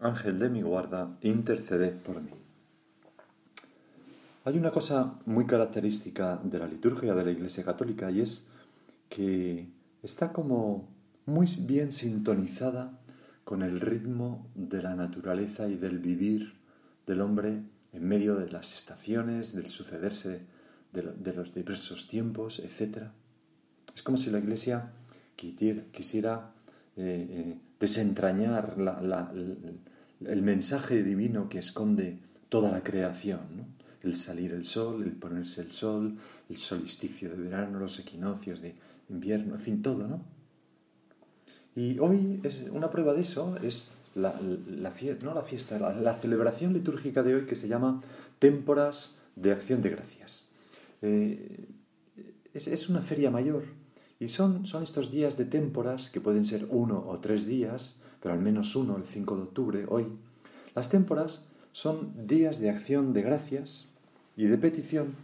Ángel 0.00 0.38
de 0.38 0.50
mi 0.50 0.62
guarda, 0.62 1.16
interceded 1.22 1.94
por 1.94 2.20
mí. 2.20 2.30
Hay 4.44 4.56
una 4.58 4.70
cosa 4.70 5.14
muy 5.24 5.44
característica 5.44 6.38
de 6.42 6.58
la 6.58 6.68
liturgia 6.68 7.14
de 7.14 7.24
la 7.24 7.30
Iglesia 7.32 7.64
Católica 7.64 8.10
y 8.10 8.20
es 8.20 8.46
que 9.08 9.66
está 10.02 10.32
como 10.32 10.88
muy 11.24 11.48
bien 11.58 11.90
sintonizada 11.90 12.92
con 13.44 13.62
el 13.62 13.80
ritmo 13.80 14.46
de 14.54 14.82
la 14.82 14.94
naturaleza 14.94 15.68
y 15.68 15.76
del 15.76 15.98
vivir 15.98 16.54
del 17.06 17.20
hombre 17.20 17.62
en 17.92 18.06
medio 18.06 18.36
de 18.36 18.50
las 18.50 18.74
estaciones, 18.74 19.54
del 19.54 19.68
sucederse 19.68 20.42
de, 20.92 21.32
los 21.32 21.54
diversos 21.54 22.08
tiempos, 22.08 22.58
etc. 22.60 23.08
Es 23.94 24.02
como 24.02 24.16
si 24.16 24.30
la 24.30 24.38
Iglesia 24.38 24.92
quisiera 25.36 26.52
eh, 26.96 27.26
eh, 27.30 27.58
desentrañar 27.78 28.76
el 30.24 30.42
mensaje 30.42 31.02
divino 31.02 31.48
que 31.48 31.58
esconde 31.58 32.18
toda 32.48 32.70
la 32.70 32.82
creación, 32.82 33.76
el 34.02 34.14
salir 34.14 34.52
el 34.52 34.64
sol, 34.64 35.02
el 35.02 35.12
ponerse 35.12 35.60
el 35.60 35.72
sol, 35.72 36.16
el 36.48 36.56
solsticio 36.56 37.30
de 37.30 37.36
verano, 37.36 37.78
los 37.78 37.98
equinoccios 37.98 38.60
de 38.60 38.74
invierno, 39.08 39.54
en 39.54 39.60
fin, 39.60 39.82
todo, 39.82 40.06
¿no? 40.06 40.24
Y 41.74 41.98
hoy 41.98 42.40
es 42.42 42.62
una 42.72 42.90
prueba 42.90 43.12
de 43.12 43.20
eso 43.20 43.58
es 43.62 43.92
la, 44.14 44.34
no 44.40 45.34
la 45.34 45.42
fiesta, 45.42 45.78
la, 45.78 46.14
celebración 46.14 46.72
litúrgica 46.72 47.22
de 47.22 47.34
hoy 47.34 47.44
que 47.44 47.54
se 47.54 47.68
llama 47.68 48.00
Témporas 48.38 49.20
de 49.36 49.52
Acción 49.52 49.82
de 49.82 49.90
Gracias. 49.90 50.48
Eh, 51.02 51.68
es, 52.54 52.88
una 52.88 53.02
feria 53.02 53.30
mayor 53.30 53.64
y 54.18 54.28
son, 54.28 54.66
son 54.66 54.82
estos 54.82 55.10
días 55.10 55.36
de 55.36 55.44
témporas, 55.44 56.10
que 56.10 56.20
pueden 56.20 56.44
ser 56.44 56.66
uno 56.70 57.04
o 57.06 57.20
tres 57.20 57.46
días, 57.46 57.96
pero 58.20 58.34
al 58.34 58.40
menos 58.40 58.74
uno, 58.76 58.96
el 58.96 59.04
5 59.04 59.36
de 59.36 59.42
octubre, 59.42 59.86
hoy. 59.88 60.06
Las 60.74 60.88
témporas 60.88 61.46
son 61.72 62.26
días 62.26 62.58
de 62.58 62.70
acción 62.70 63.12
de 63.12 63.22
gracias 63.22 63.92
y 64.36 64.46
de 64.46 64.58
petición 64.58 65.14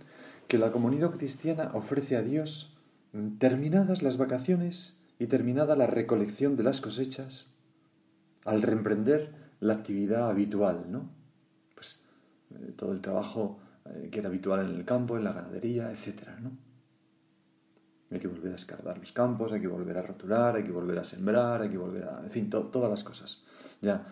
que 0.49 0.59
la 0.59 0.73
comunidad 0.73 1.13
cristiana 1.13 1.71
ofrece 1.75 2.17
a 2.17 2.23
Dios 2.23 2.77
terminadas 3.39 4.03
las 4.03 4.17
vacaciones 4.17 5.01
y 5.19 5.27
terminada 5.27 5.77
la 5.77 5.87
recolección 5.87 6.57
de 6.57 6.63
las 6.63 6.81
cosechas, 6.81 7.49
al 8.45 8.63
reemprender 8.63 9.33
la 9.61 9.75
actividad 9.75 10.29
habitual, 10.29 10.91
¿no? 10.91 11.09
Pues 11.75 12.03
eh, 12.51 12.73
todo 12.77 12.93
el 12.93 13.01
trabajo 13.01 13.59
eh, 13.85 14.09
que 14.11 14.19
era 14.19 14.29
habitual 14.29 14.69
en 14.69 14.75
el 14.75 14.85
campo, 14.85 15.17
en 15.17 15.25
la 15.25 15.33
ganadería, 15.33 15.91
etcétera, 15.91 16.39
¿no? 16.41 16.51
Hay 18.13 18.19
que 18.19 18.29
volver 18.29 18.53
a 18.53 18.57
escardar 18.57 18.99
los 18.99 19.13
campos, 19.13 19.53
hay 19.53 19.61
que 19.61 19.69
volver 19.69 19.97
a 19.97 20.03
roturar, 20.03 20.57
hay 20.57 20.65
que 20.65 20.71
volver 20.71 20.99
a 20.99 21.05
sembrar, 21.05 21.63
hay 21.63 21.71
que 21.71 21.79
volver 21.79 22.05
a... 22.05 22.21
En 22.23 22.31
fin, 22.31 22.51
todas 22.51 22.91
las 22.91 23.03
cosas. 23.03 23.45
Ya 23.81 24.07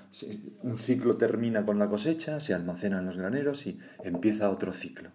un 0.62 0.76
ciclo 0.76 1.16
termina 1.16 1.64
con 1.64 1.78
la 1.78 1.88
cosecha, 1.88 2.40
se 2.40 2.54
almacena 2.54 2.98
en 2.98 3.06
los 3.06 3.18
graneros 3.18 3.66
y 3.66 3.78
empieza 4.02 4.50
otro 4.50 4.72
ciclo. 4.72 5.10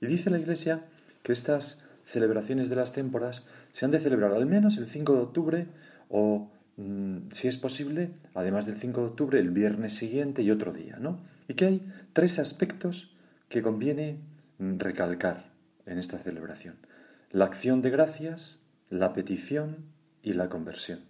Y 0.00 0.06
dice 0.06 0.30
la 0.30 0.38
Iglesia 0.38 0.84
que 1.22 1.32
estas 1.32 1.84
celebraciones 2.04 2.68
de 2.68 2.76
las 2.76 2.92
témporas 2.92 3.46
se 3.72 3.84
han 3.84 3.90
de 3.90 4.00
celebrar 4.00 4.32
al 4.32 4.46
menos 4.46 4.76
el 4.76 4.86
5 4.86 5.14
de 5.14 5.20
octubre 5.20 5.66
o, 6.08 6.50
mm, 6.76 7.30
si 7.30 7.48
es 7.48 7.56
posible, 7.56 8.10
además 8.34 8.66
del 8.66 8.76
5 8.76 9.00
de 9.00 9.06
octubre, 9.06 9.38
el 9.38 9.50
viernes 9.50 9.94
siguiente 9.94 10.42
y 10.42 10.50
otro 10.50 10.72
día, 10.72 10.98
¿no? 10.98 11.20
Y 11.48 11.54
que 11.54 11.66
hay 11.66 11.92
tres 12.12 12.38
aspectos 12.38 13.16
que 13.48 13.62
conviene 13.62 14.18
mm, 14.58 14.78
recalcar 14.78 15.50
en 15.86 15.98
esta 15.98 16.18
celebración. 16.18 16.76
La 17.34 17.44
acción 17.44 17.82
de 17.82 17.90
gracias, 17.90 18.60
la 18.88 19.12
petición 19.12 19.84
y 20.22 20.32
la 20.32 20.48
conversión. 20.48 21.00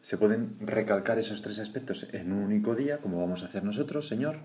Se 0.00 0.18
pueden 0.18 0.56
recalcar 0.58 1.20
esos 1.20 1.42
tres 1.42 1.60
aspectos 1.60 2.08
en 2.12 2.32
un 2.32 2.42
único 2.42 2.74
día, 2.74 2.98
como 2.98 3.20
vamos 3.20 3.44
a 3.44 3.46
hacer 3.46 3.62
nosotros, 3.62 4.08
Señor, 4.08 4.38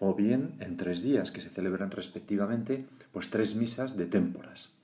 o 0.00 0.14
bien 0.14 0.56
en 0.60 0.76
tres 0.76 1.00
días, 1.00 1.30
que 1.30 1.40
se 1.40 1.48
celebran 1.48 1.90
respectivamente 1.90 2.84
pues 3.12 3.30
tres 3.30 3.54
misas 3.54 3.96
de 3.96 4.04
témporas 4.04 4.74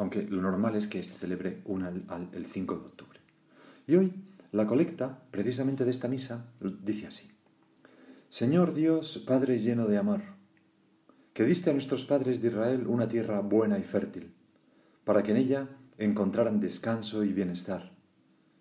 aunque 0.00 0.22
lo 0.22 0.40
normal 0.40 0.76
es 0.76 0.88
que 0.88 1.02
se 1.02 1.14
celebre 1.14 1.60
una 1.66 1.92
el 2.32 2.46
5 2.46 2.74
de 2.74 2.80
octubre. 2.80 3.20
Y 3.86 3.96
hoy 3.96 4.14
la 4.50 4.66
colecta, 4.66 5.22
precisamente 5.30 5.84
de 5.84 5.90
esta 5.90 6.08
misa, 6.08 6.46
dice 6.82 7.06
así. 7.06 7.30
Señor 8.30 8.72
Dios, 8.72 9.22
Padre 9.26 9.58
lleno 9.58 9.86
de 9.86 9.98
amor, 9.98 10.22
que 11.34 11.44
diste 11.44 11.68
a 11.68 11.72
nuestros 11.74 12.06
padres 12.06 12.40
de 12.40 12.48
Israel 12.48 12.86
una 12.86 13.08
tierra 13.08 13.40
buena 13.40 13.78
y 13.78 13.82
fértil, 13.82 14.32
para 15.10 15.24
que 15.24 15.32
en 15.32 15.38
ella 15.38 15.68
encontraran 15.98 16.60
descanso 16.60 17.24
y 17.24 17.32
bienestar, 17.32 17.90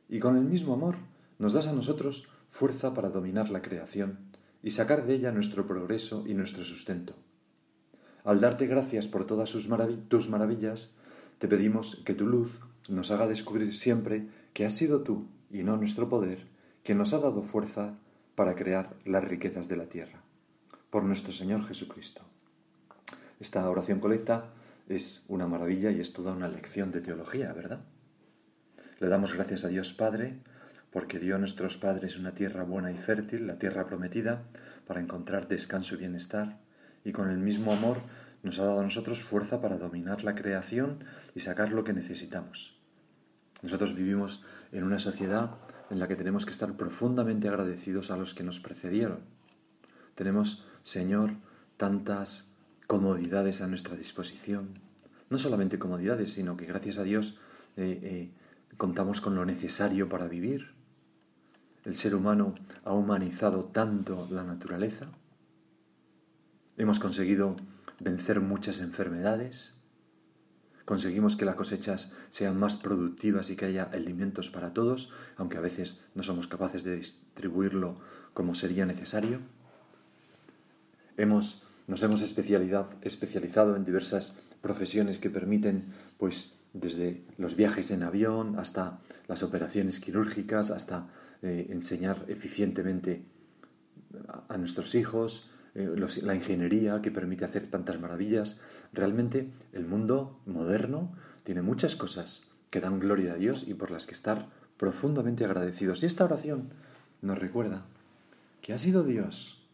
y 0.09 0.17
con 0.17 0.35
el 0.35 0.45
mismo 0.45 0.73
amor 0.73 0.95
nos 1.37 1.53
das 1.53 1.67
a 1.67 1.73
nosotros 1.73 2.27
fuerza 2.47 2.95
para 2.95 3.11
dominar 3.11 3.51
la 3.51 3.61
creación 3.61 4.17
y 4.63 4.71
sacar 4.71 5.05
de 5.05 5.13
ella 5.13 5.31
nuestro 5.31 5.67
progreso 5.67 6.23
y 6.25 6.33
nuestro 6.33 6.63
sustento. 6.63 7.13
Al 8.23 8.41
darte 8.41 8.65
gracias 8.65 9.07
por 9.07 9.27
todas 9.27 9.51
tus 9.51 9.69
maravillas, 10.29 10.95
te 11.37 11.47
pedimos 11.47 12.01
que 12.03 12.15
tu 12.15 12.25
luz 12.25 12.59
nos 12.87 13.11
haga 13.11 13.27
descubrir 13.27 13.75
siempre 13.75 14.27
que 14.53 14.65
has 14.65 14.73
sido 14.73 15.03
tú, 15.03 15.27
y 15.51 15.61
no 15.61 15.77
nuestro 15.77 16.09
poder, 16.09 16.47
quien 16.81 16.97
nos 16.97 17.13
ha 17.13 17.19
dado 17.19 17.43
fuerza 17.43 17.99
para 18.33 18.55
crear 18.55 18.97
las 19.05 19.23
riquezas 19.23 19.67
de 19.67 19.77
la 19.77 19.85
tierra. 19.85 20.23
Por 20.89 21.03
nuestro 21.03 21.31
Señor 21.31 21.63
Jesucristo. 21.67 22.23
Esta 23.39 23.69
oración 23.69 23.99
colecta 23.99 24.55
es 24.89 25.23
una 25.27 25.47
maravilla 25.47 25.91
y 25.91 26.01
es 26.01 26.11
toda 26.11 26.33
una 26.33 26.47
lección 26.47 26.91
de 26.91 27.01
teología, 27.01 27.53
¿verdad? 27.53 27.81
Le 28.99 29.07
damos 29.07 29.33
gracias 29.33 29.63
a 29.63 29.69
Dios 29.69 29.93
Padre 29.93 30.39
porque 30.91 31.19
dio 31.19 31.35
a 31.35 31.39
nuestros 31.39 31.77
padres 31.77 32.17
una 32.17 32.33
tierra 32.33 32.63
buena 32.63 32.91
y 32.91 32.97
fértil, 32.97 33.47
la 33.47 33.59
tierra 33.59 33.85
prometida, 33.85 34.43
para 34.87 34.99
encontrar 34.99 35.47
descanso 35.47 35.95
y 35.95 35.99
bienestar, 35.99 36.57
y 37.03 37.11
con 37.11 37.29
el 37.29 37.37
mismo 37.37 37.71
amor 37.71 38.01
nos 38.41 38.57
ha 38.59 38.65
dado 38.65 38.79
a 38.79 38.83
nosotros 38.83 39.21
fuerza 39.21 39.61
para 39.61 39.77
dominar 39.77 40.23
la 40.23 40.35
creación 40.35 41.03
y 41.35 41.41
sacar 41.41 41.71
lo 41.71 41.83
que 41.83 41.93
necesitamos. 41.93 42.79
Nosotros 43.61 43.95
vivimos 43.95 44.43
en 44.71 44.83
una 44.83 44.99
sociedad 44.99 45.51
en 45.89 45.99
la 45.99 46.07
que 46.07 46.15
tenemos 46.15 46.45
que 46.45 46.51
estar 46.51 46.73
profundamente 46.73 47.47
agradecidos 47.47 48.09
a 48.09 48.17
los 48.17 48.33
que 48.33 48.43
nos 48.43 48.59
precedieron. 48.59 49.19
Tenemos, 50.15 50.65
Señor, 50.83 51.33
tantas 51.77 52.48
comodidades 52.89 53.61
a 53.61 53.67
nuestra 53.67 53.95
disposición. 53.95 54.79
No 55.29 55.37
solamente 55.37 55.77
comodidades, 55.77 56.33
sino 56.33 56.57
que 56.57 56.65
gracias 56.65 56.97
a 56.97 57.03
Dios 57.03 57.37
eh, 57.77 57.99
eh, 58.01 58.31
contamos 58.77 59.21
con 59.21 59.35
lo 59.35 59.45
necesario 59.45 60.09
para 60.09 60.27
vivir. 60.27 60.71
El 61.85 61.95
ser 61.95 62.15
humano 62.15 62.55
ha 62.83 62.93
humanizado 62.93 63.63
tanto 63.63 64.27
la 64.31 64.43
naturaleza. 64.43 65.05
Hemos 66.77 66.99
conseguido 66.99 67.57
vencer 67.99 68.41
muchas 68.41 68.79
enfermedades, 68.79 69.79
conseguimos 70.83 71.35
que 71.35 71.45
las 71.45 71.53
cosechas 71.53 72.15
sean 72.31 72.57
más 72.57 72.75
productivas 72.75 73.51
y 73.51 73.55
que 73.55 73.65
haya 73.65 73.83
alimentos 73.83 74.49
para 74.49 74.73
todos, 74.73 75.13
aunque 75.37 75.57
a 75.57 75.61
veces 75.61 75.99
no 76.15 76.23
somos 76.23 76.47
capaces 76.47 76.83
de 76.83 76.95
distribuirlo 76.95 77.99
como 78.33 78.55
sería 78.55 78.87
necesario. 78.87 79.41
Hemos, 81.17 81.68
nos 81.89 82.03
hemos 82.03 82.21
especializado 82.21 83.75
en 83.75 83.83
diversas 83.83 84.37
profesiones 84.61 85.17
que 85.17 85.31
permiten 85.31 85.85
pues, 86.19 86.59
desde 86.71 87.23
los 87.39 87.55
viajes 87.55 87.89
en 87.89 88.03
avión 88.03 88.59
hasta 88.59 88.99
las 89.27 89.41
operaciones 89.41 89.99
quirúrgicas, 89.99 90.69
hasta 90.69 91.07
eh, 91.41 91.65
enseñar 91.71 92.25
eficientemente 92.27 93.25
a, 94.47 94.55
nuestros 94.57 94.93
hijos, 94.93 95.49
eh, 95.73 95.89
la 96.21 96.35
ingeniería 96.35 97.01
que 97.01 97.09
permite 97.09 97.43
hacer 97.43 97.65
tantas 97.65 97.99
maravillas. 97.99 98.61
Realmente 98.93 99.49
el 99.73 99.87
mundo 99.87 100.41
moderno 100.45 101.11
tiene 101.43 101.63
muchas 101.63 101.95
cosas 101.95 102.51
que 102.69 102.81
dan 102.81 102.99
gloria 102.99 103.33
a 103.33 103.37
Dios 103.37 103.65
y 103.67 103.73
por 103.73 103.89
las 103.89 104.05
que 104.05 104.13
estar 104.13 104.47
profundamente 104.77 105.43
agradecidos. 105.43 106.03
Y 106.03 106.05
esta 106.05 106.25
oración 106.25 106.69
nos 107.23 107.39
recuerda 107.39 107.87
que 108.61 108.73
ha 108.73 108.77
sido 108.77 109.03
Dios 109.03 109.67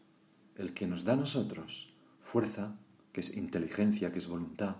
el 0.56 0.72
que 0.72 0.86
nos 0.86 1.04
da 1.04 1.12
a 1.12 1.16
nosotros 1.16 1.92
fuerza, 2.26 2.74
que 3.12 3.20
es 3.20 3.36
inteligencia, 3.36 4.10
que 4.10 4.18
es 4.18 4.26
voluntad, 4.26 4.76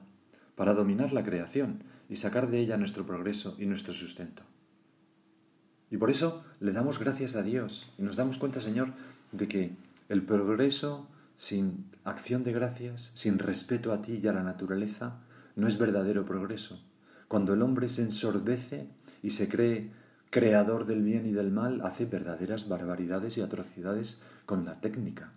para 0.57 0.75
dominar 0.75 1.13
la 1.13 1.23
creación 1.23 1.85
y 2.09 2.17
sacar 2.17 2.51
de 2.51 2.59
ella 2.59 2.77
nuestro 2.77 3.07
progreso 3.07 3.55
y 3.57 3.67
nuestro 3.67 3.95
sustento. 3.95 4.43
Y 5.89 5.97
por 5.97 6.11
eso 6.11 6.43
le 6.59 6.73
damos 6.73 6.99
gracias 6.99 7.37
a 7.37 7.45
Dios 7.45 7.95
y 7.99 8.03
nos 8.03 8.17
damos 8.17 8.39
cuenta, 8.39 8.59
Señor, 8.59 8.95
de 9.31 9.47
que 9.47 9.77
el 10.09 10.23
progreso 10.23 11.09
sin 11.37 11.87
acción 12.03 12.43
de 12.43 12.53
gracias, 12.53 13.13
sin 13.15 13.39
respeto 13.39 13.93
a 13.93 14.03
ti 14.03 14.19
y 14.21 14.27
a 14.27 14.33
la 14.33 14.43
naturaleza, 14.43 15.21
no 15.55 15.69
es 15.69 15.79
verdadero 15.79 16.25
progreso. 16.25 16.83
Cuando 17.29 17.55
el 17.55 17.63
hombre 17.63 17.89
se 17.89 18.03
ensorbece 18.03 18.89
y 19.23 19.31
se 19.31 19.49
cree 19.49 19.93
creador 20.31 20.85
del 20.85 21.03
bien 21.03 21.27
y 21.27 21.33
del 21.33 21.53
mal, 21.53 21.81
hace 21.83 22.07
verdaderas 22.07 22.69
barbaridades 22.69 23.39
y 23.39 23.43
atrocidades 23.43 24.21
con 24.47 24.65
la 24.65 24.81
técnica, 24.81 25.33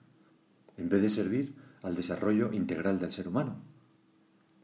en 0.76 0.90
vez 0.90 1.04
de 1.04 1.10
servir 1.10 1.69
al 1.82 1.96
desarrollo 1.96 2.52
integral 2.54 3.00
del 3.00 3.12
ser 3.12 3.28
humano. 3.28 3.58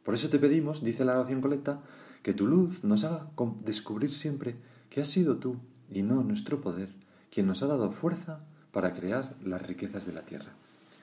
Por 0.03 0.13
eso 0.13 0.29
te 0.29 0.39
pedimos, 0.39 0.83
dice 0.83 1.05
la 1.05 1.17
oración 1.17 1.41
colecta, 1.41 1.81
que 2.21 2.33
tu 2.33 2.47
luz 2.47 2.83
nos 2.83 3.03
haga 3.03 3.29
descubrir 3.63 4.11
siempre 4.11 4.55
que 4.89 5.01
has 5.01 5.07
sido 5.07 5.37
tú 5.37 5.57
y 5.89 6.01
no 6.01 6.23
nuestro 6.23 6.61
poder 6.61 6.89
quien 7.31 7.47
nos 7.47 7.61
ha 7.63 7.67
dado 7.67 7.91
fuerza 7.91 8.39
para 8.71 8.93
crear 8.93 9.35
las 9.43 9.61
riquezas 9.61 10.05
de 10.05 10.13
la 10.13 10.21
tierra. 10.21 10.53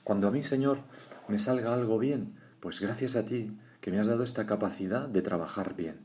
Cuando 0.03 0.27
a 0.27 0.31
mí, 0.31 0.41
Señor, 0.43 0.79
me 1.27 1.37
salga 1.37 1.73
algo 1.73 1.99
bien, 1.99 2.33
pues 2.59 2.81
gracias 2.81 3.15
a 3.15 3.23
ti 3.23 3.55
que 3.81 3.91
me 3.91 3.99
has 3.99 4.07
dado 4.07 4.23
esta 4.23 4.45
capacidad 4.47 5.07
de 5.07 5.21
trabajar 5.21 5.75
bien. 5.75 5.97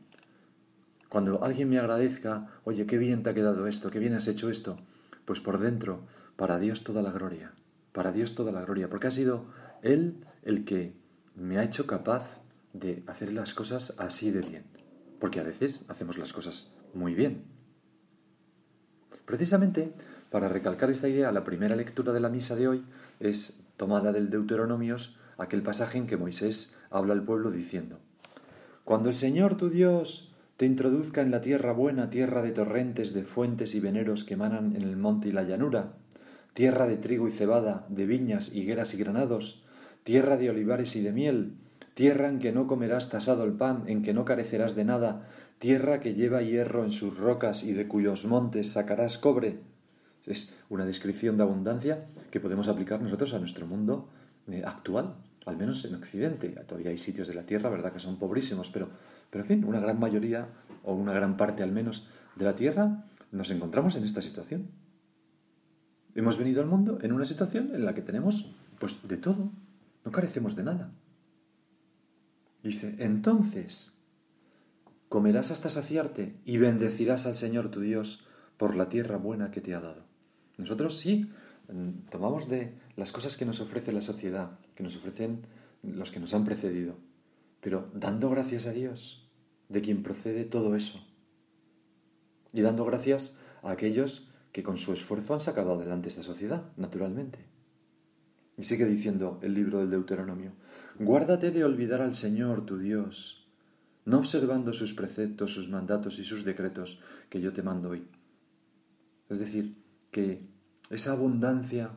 Cuando 1.09 1.43
alguien 1.43 1.71
me 1.71 1.79
agradezca, 1.79 2.47
oye, 2.65 2.85
qué 2.85 2.99
bien 2.99 3.23
te 3.23 3.31
ha 3.31 3.35
quedado 3.35 3.67
esto, 3.67 3.91
qué 3.91 3.99
bien 3.99 4.15
has 4.15 4.29
hecho 4.29 4.51
esto, 4.51 4.79
pues 5.25 5.41
por 5.41 5.59
dentro, 5.59 6.03
para 6.37 6.59
Dios 6.59 6.85
toda 6.85 7.01
la 7.01 7.11
gloria, 7.11 7.53
para 7.93 8.13
Dios 8.13 8.35
toda 8.35 8.53
la 8.53 8.63
gloria, 8.63 8.91
porque 8.91 9.07
ha 9.07 9.11
sido 9.11 9.47
Él 9.83 10.25
el 10.43 10.65
que 10.65 10.95
me 11.35 11.59
ha 11.59 11.65
hecho 11.65 11.87
capaz 11.87 12.41
de 12.73 13.03
hacer 13.07 13.33
las 13.33 13.55
cosas 13.55 13.95
así 13.99 14.31
de 14.31 14.41
bien, 14.41 14.65
porque 15.19 15.41
a 15.41 15.45
veces 15.45 15.85
hacemos 15.89 16.19
las 16.19 16.33
cosas 16.33 16.73
muy 16.95 17.15
bien. 17.15 17.45
Precisamente 19.25 19.93
para 20.31 20.49
recalcar 20.49 20.91
esta 20.91 21.09
idea, 21.09 21.33
la 21.33 21.45
primera 21.45 21.75
lectura 21.75 22.13
de 22.13 22.21
la 22.21 22.29
misa 22.29 22.55
de 22.55 22.69
hoy 22.69 22.85
es 23.19 23.65
tomada 23.79 24.13
del 24.13 24.29
Deuteronomios, 24.29 25.17
aquel 25.39 25.63
pasaje 25.63 25.97
en 25.97 26.07
que 26.07 26.19
Moisés 26.19 26.77
habla 26.91 27.15
al 27.15 27.25
pueblo 27.25 27.51
diciendo, 27.51 27.99
Cuando 28.85 29.09
el 29.09 29.15
Señor 29.15 29.57
tu 29.57 29.71
Dios 29.71 30.35
te 30.59 30.67
introduzca 30.67 31.23
en 31.23 31.31
la 31.31 31.41
tierra 31.41 31.73
buena, 31.73 32.11
tierra 32.11 32.43
de 32.43 32.51
torrentes, 32.51 33.15
de 33.15 33.23
fuentes 33.23 33.75
y 33.75 33.81
veneros 33.81 34.25
que 34.25 34.35
emanan 34.35 34.77
en 34.77 34.83
el 34.83 34.97
monte 34.97 35.29
y 35.29 35.33
la 35.33 35.45
llanura, 35.45 35.95
tierra 36.53 36.87
de 36.87 36.99
trigo 36.99 37.27
y 37.27 37.31
cebada, 37.31 37.87
de 37.89 38.05
viñas, 38.05 38.55
higueras 38.55 38.93
y 38.93 38.99
granados, 38.99 39.65
tierra 40.09 40.39
de 40.39 40.49
olivares 40.49 40.97
y 40.97 41.03
de 41.03 41.13
miel, 41.13 41.53
tierra 41.93 42.31
en 42.31 42.39
que 42.39 42.51
no 42.51 42.67
comerás 42.67 43.11
tasado 43.11 43.45
el 43.45 43.53
pan, 43.53 43.85
en 43.89 44.01
que 44.01 44.15
no 44.15 44.25
carecerás 44.25 44.75
de 44.75 44.87
nada, 44.87 45.29
tierra 45.59 46.01
que 46.01 46.15
lleva 46.15 46.41
hierro 46.41 46.83
en 46.83 46.93
sus 46.93 47.19
rocas 47.19 47.63
y 47.63 47.75
de 47.75 47.87
cuyos 47.89 48.25
montes 48.25 48.73
sacarás 48.73 49.19
cobre. 49.19 49.59
Es 50.25 50.55
una 50.71 50.87
descripción 50.87 51.37
de 51.37 51.43
abundancia 51.43 52.07
que 52.31 52.41
podemos 52.41 52.69
aplicar 52.69 53.03
nosotros 53.03 53.35
a 53.35 53.39
nuestro 53.39 53.67
mundo 53.67 54.09
eh, 54.51 54.63
actual, 54.65 55.17
al 55.45 55.59
menos 55.59 55.85
en 55.85 55.95
Occidente. 55.97 56.49
Todavía 56.67 56.89
hay 56.89 56.97
sitios 56.97 57.29
de 57.29 57.35
la 57.35 57.45
tierra, 57.45 57.69
¿verdad?, 57.69 57.93
que 57.93 57.99
son 57.99 58.17
pobrísimos, 58.17 58.71
pero, 58.71 58.89
pero 59.29 59.45
en 59.45 59.49
fin, 59.49 59.65
una 59.67 59.79
gran 59.79 60.01
mayoría, 60.01 60.49
o 60.85 60.95
una 60.95 61.13
gran 61.13 61.37
parte 61.37 61.63
al 61.63 61.73
menos, 61.73 62.09
de 62.35 62.47
la 62.47 62.57
tierra 62.57 63.05
nos 63.31 63.51
encontramos 63.51 63.95
en 63.97 64.05
esta 64.05 64.23
situación. 64.23 64.71
Hemos 66.15 66.39
venido 66.39 66.63
al 66.63 66.67
mundo 66.67 66.99
en 67.03 67.13
una 67.13 67.27
situación 67.27 67.75
en 67.75 67.85
la 67.85 67.93
que 67.95 68.01
tenemos, 68.01 68.51
pues, 68.79 69.01
de 69.07 69.19
todo, 69.19 69.51
no 70.09 70.13
carecemos 70.13 70.57
de 70.57 70.63
nada. 70.63 70.91
Dice, 72.63 72.95
entonces 72.99 73.93
comerás 75.11 75.51
hasta 75.51 75.69
saciarte 75.69 76.35
y 76.47 76.57
bendecirás 76.57 77.27
al 77.27 77.35
Señor 77.35 77.71
tu 77.71 77.81
Dios 77.81 78.27
por 78.57 78.75
la 78.75 78.89
tierra 78.89 79.19
buena 79.19 79.51
que 79.51 79.61
te 79.61 79.75
ha 79.75 79.81
dado. 79.81 80.07
Nosotros 80.57 80.97
sí 80.97 81.31
mm, 81.71 82.09
tomamos 82.11 82.49
de 82.49 82.73
las 82.97 83.13
cosas 83.13 83.37
que 83.37 83.45
nos 83.45 83.61
ofrece 83.61 83.93
la 83.93 84.01
sociedad, 84.01 84.59
que 84.75 84.83
nos 84.83 84.97
ofrecen 84.97 85.43
los 85.83 86.11
que 86.11 86.21
nos 86.21 86.33
han 86.33 86.47
precedido, 86.47 86.97
pero 87.61 87.91
dando 87.93 88.31
gracias 88.31 88.65
a 88.65 88.73
Dios, 88.73 89.29
de 89.69 89.83
quien 89.83 90.03
procede 90.03 90.47
todo 90.47 90.75
eso, 90.75 91.07
y 92.55 92.63
dando 92.63 92.87
gracias 92.87 93.37
a 93.63 93.73
aquellos 93.73 94.31
que 94.53 94.63
con 94.63 94.79
su 94.79 94.95
esfuerzo 94.95 95.35
han 95.35 95.41
sacado 95.41 95.75
adelante 95.75 96.09
esta 96.09 96.23
sociedad, 96.23 96.73
naturalmente. 96.79 97.48
Y 98.59 98.65
sigue 98.65 98.85
diciendo 98.87 99.39
el 99.41 99.55
libro 99.55 99.79
del 99.79 99.91
Deuteronomio, 99.91 100.53
guárdate 100.99 101.53
de 101.53 101.65
olvidar 101.65 102.03
al 102.03 102.15
Señor 102.15 102.67
tu 102.67 102.77
Dios, 102.77 103.49
no 104.05 104.19
observando 104.19 104.73
sus 104.73 104.95
preceptos, 104.95 105.53
sus 105.53 105.71
mandatos 105.71 106.19
y 106.19 106.25
sus 106.25 106.45
decretos 106.45 107.01
que 107.31 107.41
yo 107.41 107.53
te 107.53 107.63
mando 107.63 107.91
hoy. 107.91 108.05
Es 109.29 109.39
decir, 109.39 109.77
que 110.11 110.41
esa 110.91 111.13
abundancia 111.13 111.93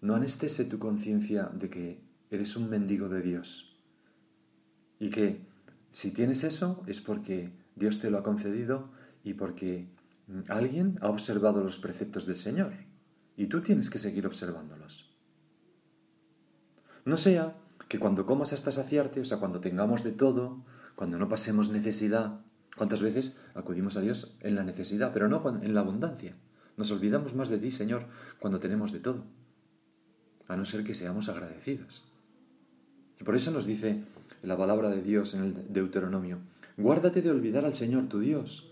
no 0.00 0.14
anestese 0.14 0.64
tu 0.64 0.78
conciencia 0.78 1.50
de 1.52 1.68
que 1.68 2.00
eres 2.30 2.56
un 2.56 2.70
mendigo 2.70 3.08
de 3.08 3.20
Dios. 3.20 3.76
Y 4.98 5.10
que 5.10 5.42
si 5.90 6.12
tienes 6.12 6.44
eso 6.44 6.82
es 6.86 7.00
porque 7.00 7.52
Dios 7.76 8.00
te 8.00 8.10
lo 8.10 8.18
ha 8.18 8.22
concedido 8.22 8.90
y 9.24 9.34
porque 9.34 9.88
alguien 10.48 10.96
ha 11.00 11.08
observado 11.08 11.62
los 11.62 11.78
preceptos 11.78 12.26
del 12.26 12.36
Señor. 12.36 12.72
Y 13.36 13.46
tú 13.46 13.60
tienes 13.60 13.90
que 13.90 13.98
seguir 13.98 14.26
observándolos. 14.26 15.07
No 17.04 17.16
sea 17.16 17.56
que 17.88 17.98
cuando 17.98 18.26
comas 18.26 18.52
hasta 18.52 18.72
saciarte, 18.72 19.20
o 19.20 19.24
sea, 19.24 19.38
cuando 19.38 19.60
tengamos 19.60 20.04
de 20.04 20.12
todo, 20.12 20.64
cuando 20.94 21.18
no 21.18 21.28
pasemos 21.28 21.70
necesidad, 21.70 22.40
¿cuántas 22.76 23.00
veces 23.00 23.38
acudimos 23.54 23.96
a 23.96 24.00
Dios 24.00 24.36
en 24.40 24.54
la 24.54 24.64
necesidad, 24.64 25.12
pero 25.12 25.28
no 25.28 25.42
en 25.62 25.74
la 25.74 25.80
abundancia? 25.80 26.36
Nos 26.76 26.90
olvidamos 26.90 27.34
más 27.34 27.48
de 27.48 27.58
ti, 27.58 27.70
Señor, 27.70 28.06
cuando 28.38 28.60
tenemos 28.60 28.92
de 28.92 29.00
todo, 29.00 29.24
a 30.46 30.56
no 30.56 30.64
ser 30.64 30.84
que 30.84 30.94
seamos 30.94 31.28
agradecidos. 31.28 32.04
Y 33.20 33.24
por 33.24 33.34
eso 33.34 33.50
nos 33.50 33.66
dice 33.66 34.04
la 34.42 34.56
palabra 34.56 34.90
de 34.90 35.02
Dios 35.02 35.34
en 35.34 35.42
el 35.42 35.72
Deuteronomio, 35.72 36.38
guárdate 36.76 37.22
de 37.22 37.30
olvidar 37.30 37.64
al 37.64 37.74
Señor 37.74 38.08
tu 38.08 38.20
Dios, 38.20 38.70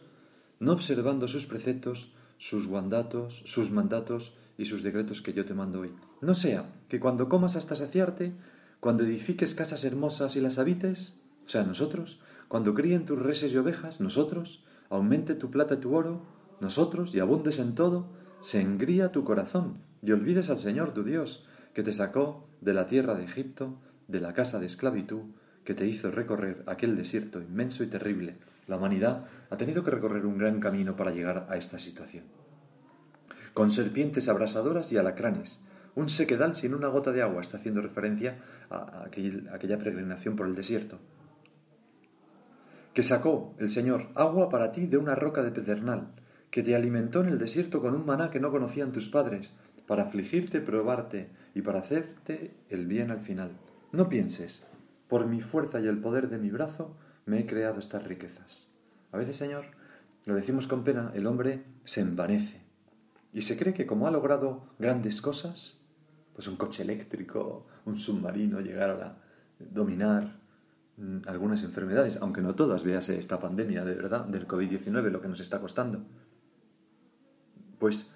no 0.61 0.73
observando 0.73 1.27
sus 1.27 1.47
preceptos, 1.47 2.13
sus 2.39 2.69
mandatos, 2.69 3.43
sus 3.45 3.71
mandatos 3.71 4.37
y 4.59 4.65
sus 4.65 4.83
decretos 4.83 5.23
que 5.23 5.33
yo 5.33 5.45
te 5.45 5.55
mando 5.55 5.81
hoy. 5.81 5.93
No 6.21 6.35
sea 6.35 6.67
que 6.89 7.01
cuando 7.01 7.29
comas 7.29 7.57
hasta 7.57 7.75
saciarte, 7.75 8.33
cuando 8.81 9.05
edifiques 9.05 9.55
casas 9.55 9.85
hermosas 9.85 10.37
y 10.37 10.41
las 10.41 10.59
habites, 10.59 11.21
o 11.45 11.49
sea, 11.49 11.65
nosotros, 11.65 12.21
cuando 12.49 12.75
críen 12.75 13.05
tus 13.05 13.19
reses 13.19 13.53
y 13.53 13.57
ovejas, 13.57 14.01
nosotros, 14.01 14.65
aumente 14.91 15.35
tu 15.35 15.51
plata 15.51 15.75
y 15.75 15.79
tu 15.79 15.95
oro, 15.95 16.23
nosotros, 16.61 17.15
y 17.15 17.21
abundes 17.21 17.59
en 17.59 17.75
todo, 17.75 18.09
se 18.41 18.61
engría 18.61 19.13
tu 19.13 19.25
corazón 19.25 19.79
y 20.03 20.13
olvides 20.13 20.51
al 20.51 20.59
Señor 20.59 20.93
tu 20.93 21.03
Dios, 21.03 21.47
que 21.75 21.83
te 21.83 21.93
sacó 21.93 22.49
de 22.61 22.75
la 22.75 22.87
tierra 22.87 23.15
de 23.15 23.25
Egipto, 23.25 23.79
de 24.09 24.21
la 24.21 24.33
casa 24.33 24.59
de 24.59 24.67
esclavitud, 24.67 25.23
que 25.65 25.75
te 25.75 25.87
hizo 25.87 26.11
recorrer 26.11 26.63
aquel 26.67 26.97
desierto 26.97 27.43
inmenso 27.43 27.83
y 27.83 27.89
terrible. 27.89 28.37
La 28.69 28.77
humanidad 28.77 29.27
ha 29.51 29.57
tenido 29.57 29.83
que 29.83 29.91
recorrer 29.91 30.25
un 30.25 30.39
gran 30.39 30.61
camino 30.61 30.97
para 30.97 31.11
llegar 31.11 31.47
a 31.51 31.57
esta 31.57 31.79
situación 31.79 32.46
con 33.57 33.71
serpientes 33.71 34.29
abrasadoras 34.29 34.93
y 34.93 34.99
alacranes. 34.99 35.61
Un 35.95 36.11
sequedal 36.11 36.55
sin 36.55 36.75
una 36.75 36.89
gota 36.89 37.11
de 37.11 37.23
agua 37.23 37.41
está 37.41 37.57
haciendo 37.57 37.81
referencia 37.81 38.37
a 38.69 39.07
aquella 39.07 39.79
peregrinación 39.79 40.37
por 40.37 40.47
el 40.47 40.55
desierto. 40.55 40.99
Que 42.93 43.03
sacó 43.03 43.55
el 43.59 43.71
Señor 43.71 44.09
agua 44.15 44.51
para 44.51 44.73
ti 44.73 44.87
de 44.87 44.99
una 44.99 45.15
roca 45.15 45.43
de 45.43 45.53
pedernal, 45.53 46.09
que 46.51 46.63
te 46.63 46.77
alimentó 46.77 47.23
en 47.23 47.31
el 47.31 47.39
desierto 47.39 47.81
con 47.81 47.95
un 47.95 48.05
maná 48.05 48.31
que 48.31 48.41
no 48.41 48.51
conocían 48.51 48.93
tus 48.93 49.09
padres, 49.09 49.55
para 49.87 50.03
afligirte, 50.03 50.61
probarte 50.61 51.31
y 51.55 51.63
para 51.63 51.79
hacerte 51.79 52.53
el 52.69 52.87
bien 52.87 53.11
al 53.11 53.23
final. 53.23 53.53
No 53.91 54.11
pienses, 54.11 54.71
por 55.09 55.27
mi 55.27 55.41
fuerza 55.41 55.81
y 55.81 55.87
el 55.87 55.99
poder 55.99 56.29
de 56.29 56.37
mi 56.37 56.51
brazo 56.51 56.95
me 57.25 57.41
he 57.41 57.47
creado 57.47 57.79
estas 57.79 58.05
riquezas. 58.05 58.71
A 59.13 59.17
veces, 59.17 59.37
Señor, 59.37 59.65
lo 60.27 60.35
decimos 60.35 60.69
con 60.69 60.85
pena, 60.85 61.11
el 61.15 61.27
hombre 61.27 61.65
se 61.87 62.03
envanece 62.03 62.66
y 63.37 63.43
se 63.43 63.59
cree 63.59 63.75
que 63.75 63.85
como 63.85 64.07
ha 64.07 64.11
logrado 64.11 64.65
grandes 64.79 65.21
cosas, 65.21 65.85
pues 66.33 66.49
un 66.49 66.57
coche 66.57 66.83
eléctrico, 66.83 67.67
un 67.85 68.01
submarino, 68.01 68.63
llegar 68.63 68.89
a 68.89 69.19
dominar 69.59 70.41
mm, 70.97 71.19
algunas 71.27 71.63
enfermedades, 71.63 72.17
aunque 72.23 72.41
no 72.41 72.55
todas, 72.55 72.83
véase 72.83 73.19
esta 73.19 73.39
pandemia 73.39 73.85
de 73.85 73.95
verdad 73.95 74.25
del 74.25 74.49
COVID-19, 74.49 75.11
lo 75.11 75.21
que 75.21 75.29
nos 75.29 75.41
está 75.41 75.61
costando. 75.61 76.03
Pues 77.79 78.15